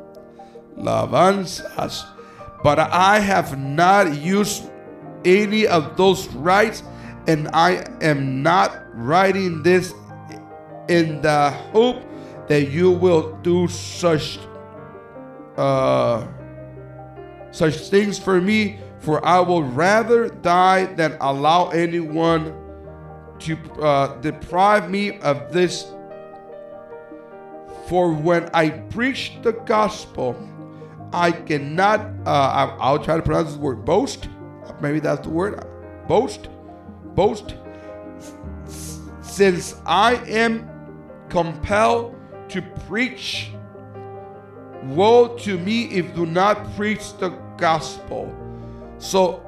avanzas. 0.84 2.06
But 2.64 2.78
I 2.78 3.20
have 3.20 3.56
not 3.56 4.16
used 4.16 4.64
any 5.24 5.66
of 5.66 5.96
those 5.96 6.26
rights, 6.34 6.82
and 7.28 7.48
I 7.52 7.84
am 8.00 8.42
not 8.42 8.72
writing 8.94 9.62
this 9.62 9.94
in 10.88 11.20
the 11.20 11.52
hope 11.72 12.02
that 12.48 12.70
you 12.70 12.90
will 12.90 13.38
do 13.42 13.68
such 13.68 14.38
uh, 15.56 16.26
such 17.50 17.76
things 17.88 18.18
for 18.18 18.40
me, 18.40 18.78
for 18.98 19.24
I 19.24 19.40
will 19.40 19.62
rather 19.62 20.28
die 20.28 20.86
than 20.86 21.16
allow 21.20 21.68
anyone 21.70 22.54
to 23.40 23.56
uh, 23.80 24.20
deprive 24.20 24.90
me 24.90 25.18
of 25.20 25.52
this. 25.52 25.86
For 27.88 28.12
when 28.12 28.50
I 28.52 28.70
preach 28.70 29.32
the 29.42 29.52
gospel, 29.52 30.36
I 31.12 31.30
cannot, 31.30 32.00
uh, 32.26 32.76
I'll 32.80 33.02
try 33.02 33.16
to 33.16 33.22
pronounce 33.22 33.50
this 33.50 33.58
word, 33.58 33.84
boast. 33.84 34.28
Maybe 34.80 34.98
that's 35.00 35.22
the 35.22 35.30
word. 35.30 35.64
Boast. 36.08 36.48
Boast. 37.14 37.54
Since 39.22 39.76
I 39.86 40.16
am 40.26 40.68
compelled 41.28 42.16
to 42.48 42.62
preach. 42.88 43.50
Woe 44.88 45.36
to 45.38 45.58
me 45.58 45.84
if 45.92 46.14
do 46.14 46.26
not 46.26 46.74
preach 46.76 47.12
the 47.18 47.30
gospel. 47.58 48.32
So, 48.98 49.40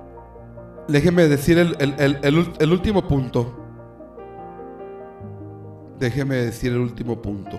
déjeme 0.88 1.28
decir 1.28 1.58
el, 1.58 1.76
el, 1.78 1.94
el, 1.98 2.54
el 2.58 2.72
último 2.72 3.02
punto. 3.06 3.54
Déjeme 5.98 6.36
decir 6.36 6.72
el 6.72 6.78
último 6.78 7.16
punto. 7.20 7.58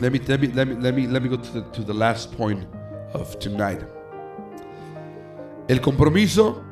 Let 0.00 0.10
me, 0.12 0.18
let 0.20 0.40
me, 0.40 0.48
let 0.48 0.66
me, 0.66 0.74
let 0.76 0.94
me, 0.94 1.06
let 1.06 1.22
me 1.22 1.28
go 1.28 1.36
to 1.36 1.52
the, 1.52 1.62
to 1.72 1.82
the 1.82 1.94
last 1.94 2.32
point 2.36 2.66
of 3.12 3.38
tonight. 3.38 3.82
El 5.68 5.80
compromiso 5.80 6.62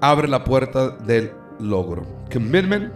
abre 0.00 0.28
la 0.28 0.44
puerta 0.44 0.90
del 1.06 1.30
logro. 1.58 2.06
Commitment 2.30 2.92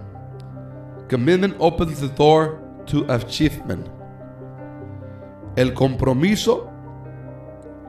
Commitment 1.09 1.55
opens 1.61 2.01
the 2.01 2.09
door 2.09 2.59
to 2.87 3.05
achievement. 3.13 3.87
El 5.57 5.73
compromiso 5.73 6.69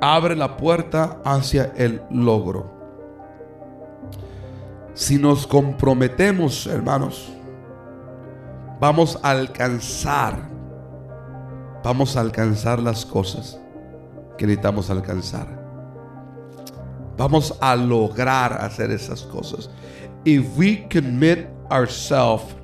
abre 0.01 0.36
la 0.36 0.58
puerta 0.58 1.19
hacia 1.23 1.73
el 1.75 2.01
logro. 2.12 2.71
Si 4.93 5.17
nos 5.17 5.47
comprometemos, 5.47 6.67
hermanos, 6.67 7.34
vamos 8.80 9.19
a 9.23 9.32
alcanzar, 9.32 10.47
vamos 11.84 12.15
a 12.15 12.21
alcanzar 12.21 12.80
las 12.80 13.06
cosas 13.06 13.60
que 14.38 14.45
necesitamos 14.45 14.89
alcanzar. 14.89 15.47
Vamos 17.17 17.58
a 17.62 17.75
lograr 17.75 18.54
hacer 18.54 18.91
esas 18.91 19.23
cosas. 19.23 19.69
If 20.25 20.58
we 20.58 20.88
commit 20.89 21.47
ourselves 21.71 22.56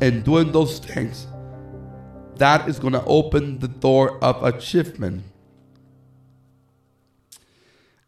and 0.00 0.24
doing 0.24 0.52
those 0.52 0.80
things, 0.80 1.28
that 2.38 2.68
is 2.68 2.78
going 2.78 2.94
to 2.94 3.04
open 3.04 3.58
the 3.58 3.68
door 3.68 4.22
of 4.22 4.42
achievement. 4.42 5.24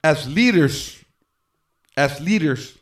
As 0.03 0.27
leaders, 0.27 1.05
as 1.97 2.21
leaders, 2.21 2.79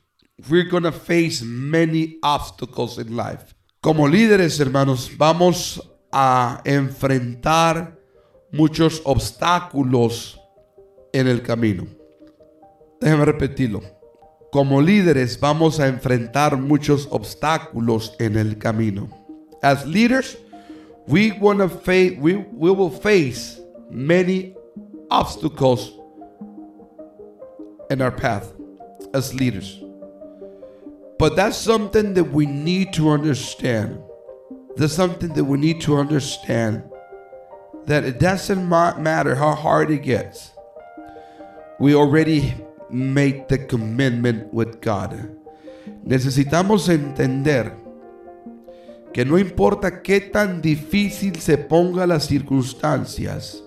we're 0.48 0.64
going 0.64 0.84
to 0.84 0.92
face 0.92 1.42
many 1.42 2.18
obstacles 2.22 2.98
in 2.98 3.16
life. 3.16 3.54
Como 3.82 4.06
líderes, 4.06 4.60
hermanos, 4.60 5.08
vamos 5.16 5.80
a 6.12 6.62
enfrentar 6.64 7.98
muchos 8.52 9.02
obstáculos 9.04 10.38
en 11.12 11.26
el 11.26 11.42
camino. 11.42 11.86
Déjame 13.00 13.24
repetirlo. 13.24 13.82
Como 14.50 14.80
líderes 14.80 15.38
vamos 15.38 15.78
a 15.78 15.88
enfrentar 15.88 16.56
muchos 16.56 17.06
obstáculos 17.10 18.14
en 18.18 18.36
el 18.36 18.58
camino. 18.58 19.08
As 19.62 19.86
leaders, 19.86 20.38
we 21.08 21.32
want 21.32 21.60
to 21.60 21.68
face 21.68 22.18
we, 22.18 22.36
we 22.36 22.70
will 22.70 22.90
face 22.90 23.60
many 23.90 24.54
obstacles 25.10 25.92
in 27.90 28.02
our 28.02 28.12
path 28.12 28.52
as 29.14 29.34
leaders. 29.34 29.82
But 31.18 31.34
that's 31.34 31.56
something 31.56 32.14
that 32.14 32.24
we 32.24 32.44
need 32.46 32.92
to 32.92 33.08
understand. 33.10 33.98
That's 34.76 34.92
something 34.92 35.32
that 35.32 35.44
we 35.44 35.58
need 35.58 35.80
to 35.82 35.96
understand 35.96 36.84
that 37.86 38.04
it 38.04 38.20
doesn't 38.20 38.68
matter 38.68 39.34
how 39.34 39.54
hard 39.54 39.90
it 39.90 40.02
gets. 40.02 40.52
We 41.80 41.94
already 41.94 42.54
made 42.90 43.48
the 43.48 43.58
commitment 43.58 44.52
with 44.52 44.80
God. 44.82 45.34
Necesitamos 46.06 46.88
entender 46.90 47.74
que 49.12 49.24
no 49.24 49.38
importa 49.38 50.02
qué 50.02 50.20
tan 50.20 50.60
difícil 50.60 51.40
se 51.40 51.58
ponga 51.58 52.06
las 52.06 52.26
circunstancias, 52.26 53.62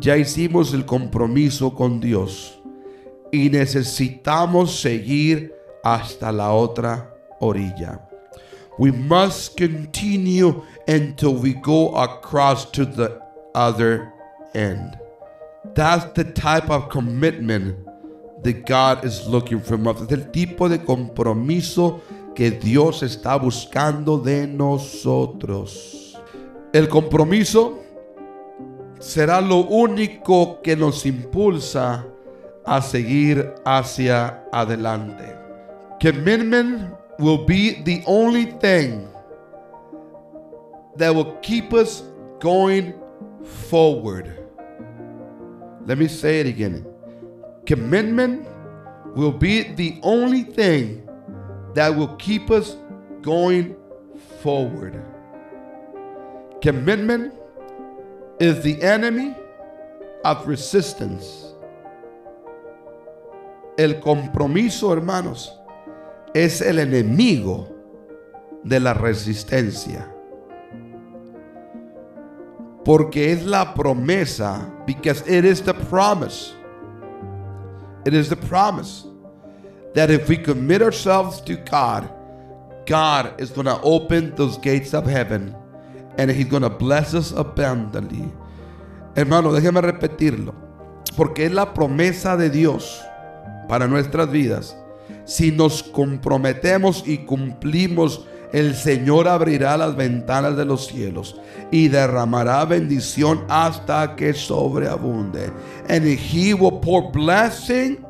ya 0.00 0.16
hicimos 0.16 0.72
el 0.74 0.84
compromiso 0.84 1.74
con 1.74 2.00
Dios 2.00 2.58
y 3.32 3.50
necesitamos 3.50 4.80
seguir 4.80 5.54
hasta 5.82 6.32
la 6.32 6.52
otra 6.52 7.14
orilla. 7.40 8.00
We 8.78 8.90
must 8.90 9.56
continue 9.56 10.62
until 10.88 11.34
we 11.34 11.54
go 11.54 11.94
across 11.96 12.70
to 12.72 12.84
the 12.84 13.20
other 13.54 14.12
end. 14.54 14.98
That's 15.74 16.12
the 16.14 16.24
type 16.24 16.70
of 16.70 16.88
commitment 16.88 17.76
that 18.42 18.66
God 18.66 19.04
is 19.04 19.26
looking 19.26 19.58
us. 19.58 20.02
Es 20.02 20.12
el 20.12 20.30
tipo 20.30 20.68
de 20.68 20.78
compromiso 20.78 22.00
que 22.34 22.50
Dios 22.50 23.02
está 23.02 23.36
buscando 23.36 24.18
de 24.18 24.46
nosotros. 24.46 26.18
El 26.72 26.88
compromiso 26.88 27.78
será 28.98 29.40
lo 29.40 29.58
único 29.58 30.60
que 30.60 30.76
nos 30.76 31.06
impulsa 31.06 32.06
a 32.64 32.80
seguir 32.80 33.54
hacia 33.64 34.44
adelante. 34.52 35.36
Commitment 36.00 36.94
will 37.18 37.44
be 37.46 37.82
the 37.84 38.02
only 38.06 38.46
thing 38.60 39.06
that 40.96 41.14
will 41.14 41.36
keep 41.42 41.72
us 41.72 42.02
going 42.40 42.94
forward. 43.68 44.26
Let 45.86 45.98
me 45.98 46.08
say 46.08 46.40
it 46.40 46.46
again. 46.46 46.86
Commitment 47.66 48.46
will 49.14 49.32
be 49.32 49.62
the 49.74 50.00
only 50.02 50.42
thing 50.42 51.03
that 51.74 51.94
will 51.94 52.14
keep 52.16 52.50
us 52.50 52.76
going 53.22 53.76
forward. 54.42 55.02
Commitment 56.60 57.34
is 58.40 58.62
the 58.62 58.80
enemy 58.82 59.34
of 60.24 60.46
resistance. 60.46 61.52
El 63.76 63.94
compromiso, 63.94 64.92
hermanos, 64.92 65.50
es 66.34 66.60
el 66.60 66.76
enemigo 66.76 67.68
de 68.64 68.80
la 68.80 68.94
resistencia. 68.94 70.10
Porque 72.84 73.32
es 73.32 73.44
la 73.44 73.74
promesa, 73.74 74.70
because 74.86 75.26
it 75.26 75.44
is 75.44 75.62
the 75.62 75.74
promise 75.74 76.54
it 78.04 78.12
is 78.12 78.28
the 78.28 78.36
promise 78.36 79.06
that 79.94 80.10
if 80.10 80.28
we 80.28 80.36
commit 80.36 80.82
ourselves 80.82 81.40
to 81.42 81.56
God, 81.56 82.08
God 82.86 83.40
is 83.40 83.50
going 83.50 83.66
to 83.66 83.80
open 83.82 84.34
those 84.34 84.58
gates 84.58 84.92
of 84.92 85.06
heaven 85.06 85.54
and 86.18 86.30
He's 86.30 86.46
going 86.46 86.62
to 86.62 86.70
bless 86.70 87.14
us 87.14 87.32
abundantly. 87.32 88.30
Hermano, 89.16 89.52
déjeme 89.52 89.80
repetirlo, 89.80 90.54
porque 91.16 91.46
es 91.46 91.52
la 91.52 91.72
promesa 91.72 92.36
de 92.36 92.50
Dios 92.50 93.00
para 93.68 93.86
nuestras 93.86 94.30
vidas. 94.30 94.76
Si 95.24 95.50
nos 95.50 95.82
comprometemos 95.82 97.06
y 97.06 97.18
cumplimos 97.18 98.26
el 98.54 98.76
Señor 98.76 99.26
abrirá 99.26 99.76
las 99.76 99.96
ventanas 99.96 100.56
de 100.56 100.64
los 100.64 100.86
cielos 100.86 101.34
y 101.72 101.88
derramará 101.88 102.64
bendición 102.64 103.44
hasta 103.48 104.14
que 104.14 104.32
sobreabunde. 104.32 105.50
And 105.88 106.04
he 106.06 106.54
will 106.54 106.78
pour 106.80 107.10
blessing 107.10 108.03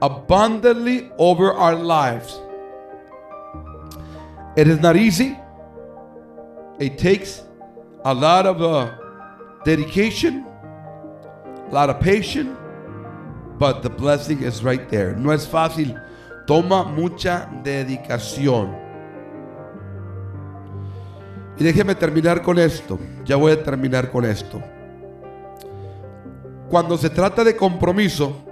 abundantly 0.00 1.10
over 1.18 1.52
our 1.52 1.74
lives. 1.74 2.40
It 4.56 4.68
is 4.68 4.80
not 4.80 4.96
easy. 4.96 5.36
It 6.78 6.98
takes 6.98 7.42
a 8.04 8.14
lot 8.14 8.46
of 8.46 8.62
uh, 8.62 8.94
dedication, 9.64 10.44
a 11.68 11.74
lot 11.74 11.90
of 11.90 12.00
patience, 12.00 12.56
but 13.58 13.82
the 13.82 13.90
blessing 13.90 14.42
is 14.42 14.62
right 14.62 14.88
there. 14.88 15.16
No 15.16 15.30
es 15.30 15.46
fácil. 15.46 16.00
Toma 16.46 16.84
mucha 16.84 17.48
dedicación. 17.62 18.74
Y 21.58 21.64
déjeme 21.64 21.94
terminar 21.96 22.42
con 22.42 22.58
esto. 22.58 22.98
Ya 23.24 23.36
voy 23.36 23.52
a 23.52 23.62
terminar 23.62 24.10
con 24.10 24.24
esto. 24.24 24.62
Cuando 26.70 26.96
se 26.96 27.10
trata 27.10 27.42
de 27.42 27.56
compromiso, 27.56 28.47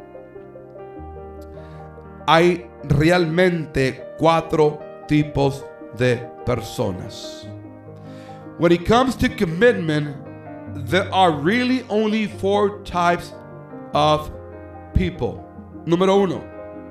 hay 2.26 2.66
realmente 2.84 4.04
cuatro 4.18 4.78
tipos 5.06 5.64
de 5.96 6.16
personas. 6.44 7.46
When 8.58 8.72
it 8.72 8.86
comes 8.86 9.16
to 9.16 9.28
commitment, 9.28 10.16
there 10.86 11.12
are 11.12 11.32
really 11.32 11.84
only 11.88 12.26
four 12.26 12.82
types 12.84 13.32
of 13.92 14.30
people. 14.94 15.44
Número 15.84 16.16
uno, 16.16 16.42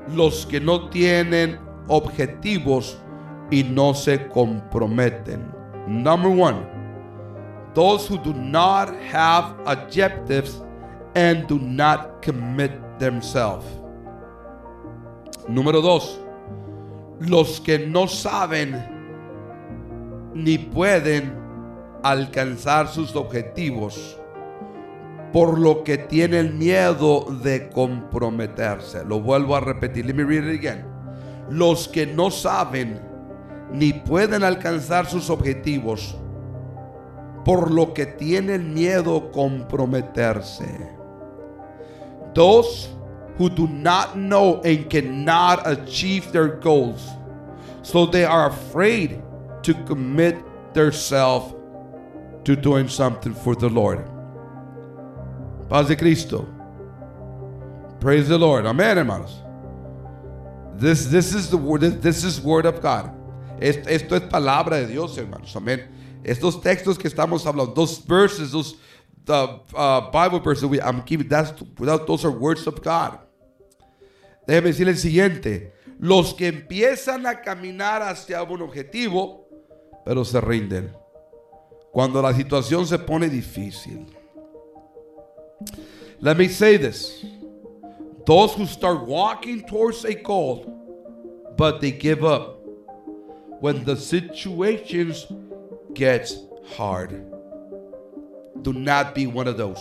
los 0.09 0.45
que 0.45 0.59
no 0.59 0.89
tienen 0.89 1.59
objetivos 1.87 2.97
y 3.51 3.63
no 3.63 3.93
se 3.93 4.27
comprometen. 4.29 5.51
Number 5.87 6.29
one, 6.29 6.65
those 7.73 8.07
who 8.07 8.17
do 8.17 8.33
not 8.33 8.95
have 9.11 9.55
objectives 9.65 10.61
and 11.15 11.47
do 11.47 11.59
not 11.59 12.21
commit 12.21 12.71
themselves. 12.99 13.65
Número 15.47 15.81
dos, 15.81 16.19
los 17.19 17.61
que 17.61 17.79
no 17.79 18.07
saben 18.07 18.95
ni 20.33 20.57
pueden 20.57 21.33
alcanzar 22.03 22.87
sus 22.87 23.15
objetivos 23.15 24.19
por 25.31 25.59
lo 25.59 25.83
que 25.83 25.97
tienen 25.97 26.57
miedo 26.57 27.25
de 27.43 27.69
comprometerse. 27.69 29.03
Lo 29.03 29.19
vuelvo 29.19 29.55
a 29.55 29.59
repetir. 29.59 30.05
Let 30.05 30.13
me 30.13 30.23
read 30.23 30.47
it 30.47 30.59
again. 30.59 30.85
Los 31.49 31.87
que 31.87 32.05
no 32.05 32.31
saben 32.31 32.99
ni 33.71 33.91
pueden 33.91 34.43
alcanzar 34.43 35.05
sus 35.05 35.29
objetivos 35.29 36.17
por 37.43 37.69
lo 37.69 37.93
que 37.93 38.05
tienen 38.05 38.73
miedo 38.73 39.31
comprometerse. 39.31 40.89
Those 42.33 42.94
who 43.37 43.49
do 43.49 43.67
not 43.67 44.17
know 44.17 44.61
and 44.61 44.89
cannot 44.89 45.67
achieve 45.67 46.31
their 46.31 46.47
goals, 46.47 47.07
so 47.81 48.05
they 48.05 48.23
are 48.23 48.49
afraid 48.49 49.21
to 49.63 49.73
commit 49.85 50.37
themselves 50.73 51.53
to 52.45 52.55
doing 52.55 52.87
something 52.87 53.33
for 53.33 53.55
the 53.55 53.69
Lord. 53.69 54.05
Paz 55.69 55.87
de 55.87 55.95
Cristo. 55.95 56.47
Praise 57.99 58.29
the 58.29 58.37
Lord. 58.37 58.65
Amen, 58.65 58.97
hermanos. 58.97 59.41
This, 60.75 61.07
this 61.07 61.33
is 61.33 61.49
the 61.49 61.57
word. 61.57 61.81
This 61.81 62.23
is 62.23 62.39
word 62.39 62.65
of 62.65 62.81
God. 62.81 63.11
Esto, 63.59 63.89
es 63.89 64.23
palabra 64.23 64.81
de 64.81 64.87
Dios, 64.87 65.17
hermanos. 65.17 65.53
Amén. 65.55 65.87
Estos 66.23 66.61
textos 66.61 66.97
que 66.99 67.09
estamos 67.09 67.45
hablando, 67.45 67.73
those 67.73 67.97
verses, 67.99 68.51
those 68.51 68.75
the 69.25 69.59
uh, 69.75 70.11
Bible 70.11 70.39
verses 70.39 70.65
we, 70.65 70.79
I'm 70.81 71.01
giving, 71.01 71.27
that's, 71.27 71.51
those 71.79 72.25
are 72.25 72.31
words 72.31 72.67
of 72.67 72.81
God. 72.83 73.19
Déjeme 74.47 74.69
decir 74.69 74.87
el 74.87 74.97
siguiente. 74.97 75.73
Los 75.99 76.33
que 76.33 76.47
empiezan 76.47 77.25
a 77.25 77.41
caminar 77.41 78.01
hacia 78.01 78.43
un 78.43 78.61
objetivo, 78.61 79.47
pero 80.03 80.23
se 80.25 80.39
rinden. 80.41 80.91
Cuando 81.91 82.21
la 82.21 82.33
situación 82.33 82.85
se 82.85 82.99
pone 82.99 83.29
difícil. 83.29 84.05
Let 86.19 86.37
me 86.37 86.49
say 86.49 86.77
this. 86.77 87.25
Those 88.25 88.53
who 88.53 88.65
start 88.65 89.07
walking 89.07 89.65
towards 89.65 90.03
a 90.03 90.13
goal, 90.13 90.65
but 91.57 91.79
they 91.79 91.91
give 91.91 92.23
up 92.23 92.59
when 93.61 93.85
the 93.85 93.95
situations 93.95 95.27
gets 95.93 96.37
hard. 96.75 97.11
Do 98.61 98.73
not 98.73 99.13
be 99.15 99.27
one 99.27 99.47
of 99.47 99.57
those. 99.57 99.79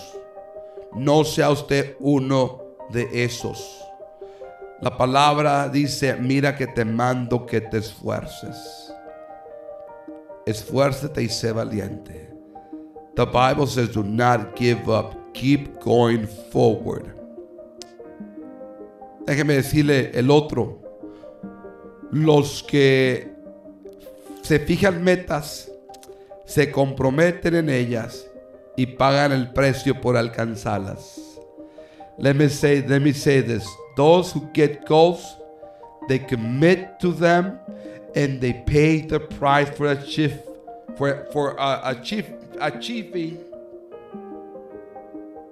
No 0.94 1.22
sea 1.24 1.50
usted 1.50 1.96
uno 2.00 2.60
de 2.92 3.06
esos. 3.24 3.83
La 4.80 4.96
palabra 4.96 5.68
dice, 5.68 6.16
mira 6.16 6.56
que 6.56 6.66
te 6.66 6.84
mando 6.84 7.46
que 7.46 7.60
te 7.60 7.78
esfuerces. 7.78 8.92
Esfuérzate 10.46 11.22
y 11.22 11.28
sé 11.28 11.52
valiente. 11.52 12.30
The 13.14 13.24
Bible 13.24 13.66
says, 13.66 13.92
do 13.92 14.02
not 14.02 14.56
give 14.56 14.88
up. 14.88 15.14
Keep 15.32 15.80
going 15.80 16.26
forward. 16.50 17.14
Déjeme 19.26 19.54
decirle 19.54 20.10
el 20.14 20.30
otro. 20.30 20.80
Los 22.10 22.62
que 22.62 23.32
se 24.42 24.58
fijan 24.58 25.02
metas, 25.02 25.70
se 26.44 26.70
comprometen 26.70 27.54
en 27.54 27.70
ellas 27.70 28.26
y 28.76 28.86
pagan 28.86 29.32
el 29.32 29.52
precio 29.52 30.00
por 30.00 30.16
alcanzarlas. 30.16 31.20
Let 32.18 32.34
me 32.34 32.48
say, 32.48 32.84
let 32.86 33.00
me 33.00 33.12
say 33.12 33.42
this. 33.42 33.66
Those 33.96 34.32
who 34.32 34.48
get 34.52 34.86
goals, 34.86 35.36
they 36.08 36.18
commit 36.18 37.00
to 37.00 37.12
them 37.12 37.58
and 38.14 38.40
they 38.40 38.52
pay 38.52 39.00
the 39.00 39.20
price 39.20 39.68
for 39.76 39.86
achieve, 39.86 40.40
for, 40.96 41.26
for 41.32 41.58
uh, 41.60 41.90
achieve, 41.90 42.32
achieving 42.60 43.44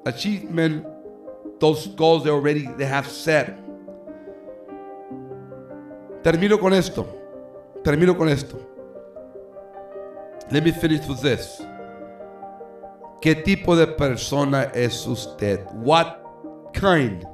achievement 0.05 0.87
those 1.61 1.87
goals 1.87 2.25
they 2.25 2.31
already 2.31 2.67
they 2.77 2.85
have 2.85 3.09
set. 3.09 3.57
Termino 6.23 6.59
con 6.59 6.73
esto. 6.73 7.07
Termino 7.83 8.17
con 8.17 8.29
esto. 8.29 8.59
Let 10.51 10.65
me 10.65 10.73
finish 10.73 11.07
with 11.07 11.21
this. 11.21 11.63
¿Qué 13.21 13.37
tipo 13.45 13.77
de 13.77 13.87
persona 13.87 14.73
es 14.75 15.07
usted? 15.07 15.65
What 15.73 16.19
kind 16.75 17.25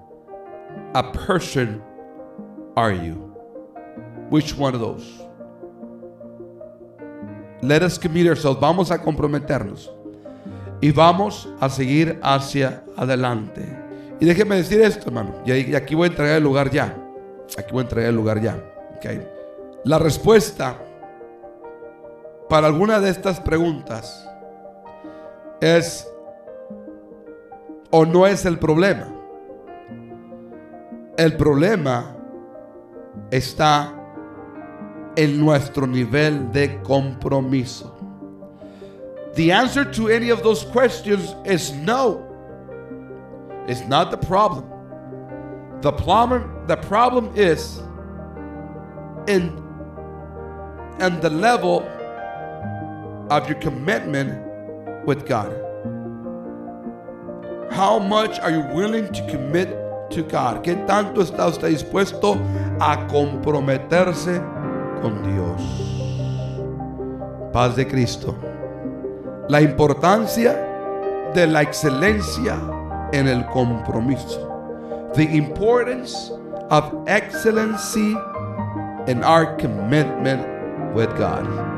of 0.94 1.02
person 1.12 1.82
are 2.76 2.92
you? 2.92 3.14
Which 4.30 4.56
one 4.56 4.74
of 4.74 4.80
those? 4.80 5.04
Let 7.62 7.82
us 7.82 7.98
commit 7.98 8.26
ourselves. 8.26 8.60
Vamos 8.60 8.90
a 8.90 8.98
comprometernos. 8.98 9.90
Y 10.80 10.92
vamos 10.92 11.48
a 11.60 11.68
seguir 11.68 12.20
hacia 12.22 12.84
adelante. 12.96 13.66
Y 14.20 14.26
déjeme 14.26 14.56
decir 14.56 14.80
esto, 14.80 15.08
hermano. 15.08 15.34
Y 15.44 15.74
aquí 15.74 15.94
voy 15.94 16.08
a 16.08 16.10
entregar 16.10 16.36
el 16.36 16.42
lugar 16.44 16.70
ya. 16.70 16.96
Aquí 17.56 17.72
voy 17.72 17.80
a 17.80 17.82
entregar 17.82 18.10
el 18.10 18.16
lugar 18.16 18.40
ya. 18.40 18.62
La 19.84 19.98
respuesta 19.98 20.76
para 22.48 22.66
alguna 22.66 23.00
de 23.00 23.10
estas 23.10 23.40
preguntas 23.40 24.28
es 25.60 26.06
o 27.90 28.04
no 28.04 28.26
es 28.26 28.44
el 28.44 28.58
problema. 28.58 29.17
El 31.18 31.36
problema 31.36 32.14
está 33.32 33.92
en 35.16 35.40
nuestro 35.40 35.84
nivel 35.84 36.52
de 36.52 36.80
compromiso. 36.84 37.92
The 39.34 39.50
answer 39.50 39.84
to 39.84 40.08
any 40.08 40.30
of 40.30 40.44
those 40.44 40.64
questions 40.64 41.34
is 41.44 41.72
no. 41.72 42.24
It's 43.66 43.84
not 43.88 44.12
the 44.12 44.16
problem. 44.16 44.64
The 45.80 45.90
problem, 45.90 46.66
the 46.68 46.76
problem 46.76 47.32
is 47.34 47.82
in 49.26 49.60
and 51.00 51.20
the 51.20 51.30
level 51.30 51.82
of 53.28 53.48
your 53.48 53.58
commitment 53.58 55.04
with 55.04 55.26
God. 55.26 55.52
How 57.72 57.98
much 57.98 58.38
are 58.38 58.52
you 58.52 58.62
willing 58.72 59.12
to 59.12 59.26
commit 59.28 59.68
to 60.10 60.22
God? 60.22 60.62
¿Qué 60.62 60.74
tanto 60.86 61.22
está 61.22 61.46
usted 61.46 61.68
dispuesto 61.68 62.36
a 62.80 63.06
comprometerse 63.06 64.40
con 65.02 65.22
Dios? 65.22 65.62
Paz 67.52 67.76
de 67.76 67.86
Cristo. 67.86 68.34
La 69.48 69.60
importancia 69.60 70.52
de 71.34 71.46
la 71.46 71.62
excelencia 71.62 72.58
en 73.12 73.28
el 73.28 73.44
compromiso. 73.46 75.10
The 75.14 75.24
importance 75.24 76.30
of 76.70 76.92
excellency 77.06 78.16
in 79.06 79.24
our 79.24 79.56
commitment 79.56 80.46
with 80.94 81.08
God. 81.16 81.77